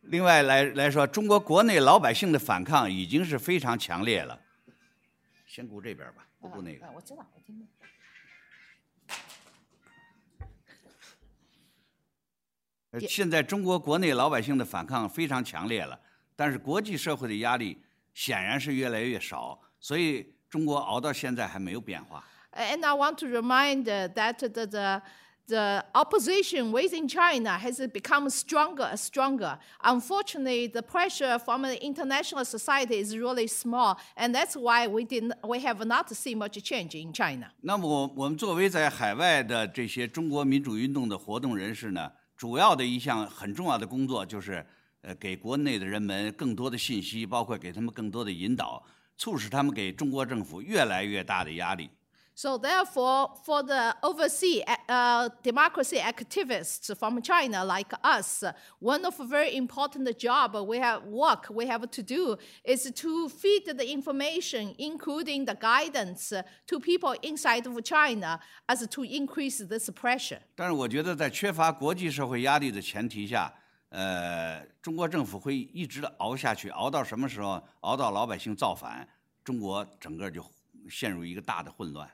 [0.01, 4.39] 另外来来说，中国国内老百姓的反抗已经是非常强烈了。
[5.58, 6.86] 先顾这边吧，不顾那个。
[12.92, 16.00] 呃，现在中国国内老百姓的反抗非常强烈了，
[16.36, 17.82] 但是国际社会的压力
[18.14, 22.24] 显然是越来越少，所以中国熬到现在还没有变化。
[22.52, 25.02] And I want to remind uh, that the, the,
[25.47, 29.57] the opposition within China has become stronger and stronger.
[29.83, 35.33] Unfortunately, the pressure from the international society is really small, and that's why we, did
[35.45, 37.47] we have not seen much change in China.
[37.61, 44.65] 那么我我们作为在海外的这些中国民主运动的活动人士呢，主要的一项很重要的工作就是，
[45.01, 48.81] 呃，给国内的人们更多的信息，包括给他们更多的引导，
[49.17, 51.89] 促使他们给中国政府越来越大的压力。
[52.37, 58.43] So therefore, for the overseas uh, democracy activists from China like us,
[58.79, 62.35] one of the very important job we have work we have to do
[62.65, 66.33] is to feed the information, including the guidance,
[66.65, 70.41] to people inside of China, as to increase this pressure.
[70.55, 73.53] 但是我觉得，在缺乏国际社会压力的前提下，
[73.89, 77.61] 呃，中国政府会一直的熬下去，熬到什么时候？
[77.81, 79.07] 熬到老百姓造反，
[79.43, 80.43] 中国整个就
[80.89, 82.09] 陷入一个大的混乱。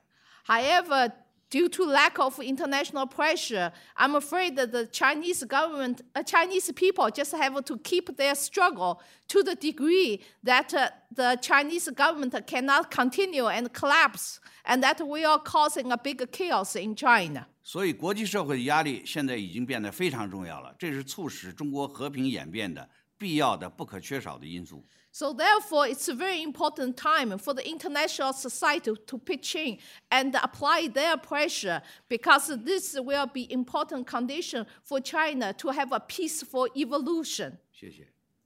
[0.45, 1.13] However,
[1.51, 7.09] due to lack of international pressure, I'm afraid that the Chinese government, uh, Chinese people
[7.09, 12.91] just have to keep their struggle to the degree that uh, the Chinese government cannot
[12.91, 17.47] continue and collapse, and that we are causing a big chaos in China.
[17.63, 22.87] 所以，国际社会的压力现在已经变得非常重要了，这是促使中国和平演变的
[23.17, 24.83] 必要的、不可缺少的因素。
[25.02, 25.02] So
[25.32, 29.78] therefore, it's a very important time for the international society to pitch in
[30.10, 36.00] and apply their pressure because this will be important condition for China to have a
[36.00, 37.56] peaceful evolution.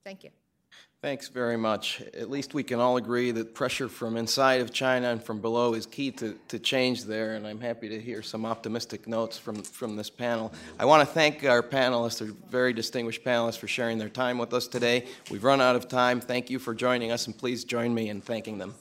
[0.05, 0.31] Thank you.
[1.01, 2.03] Thanks very much.
[2.13, 5.75] At least we can all agree that pressure from inside of China and from below
[5.75, 9.63] is key to, to change there, and I'm happy to hear some optimistic notes from,
[9.63, 10.53] from this panel.
[10.77, 14.53] I want to thank our panelists, our very distinguished panelists, for sharing their time with
[14.53, 15.07] us today.
[15.31, 16.21] We've run out of time.
[16.21, 18.75] Thank you for joining us, and please join me in thanking them.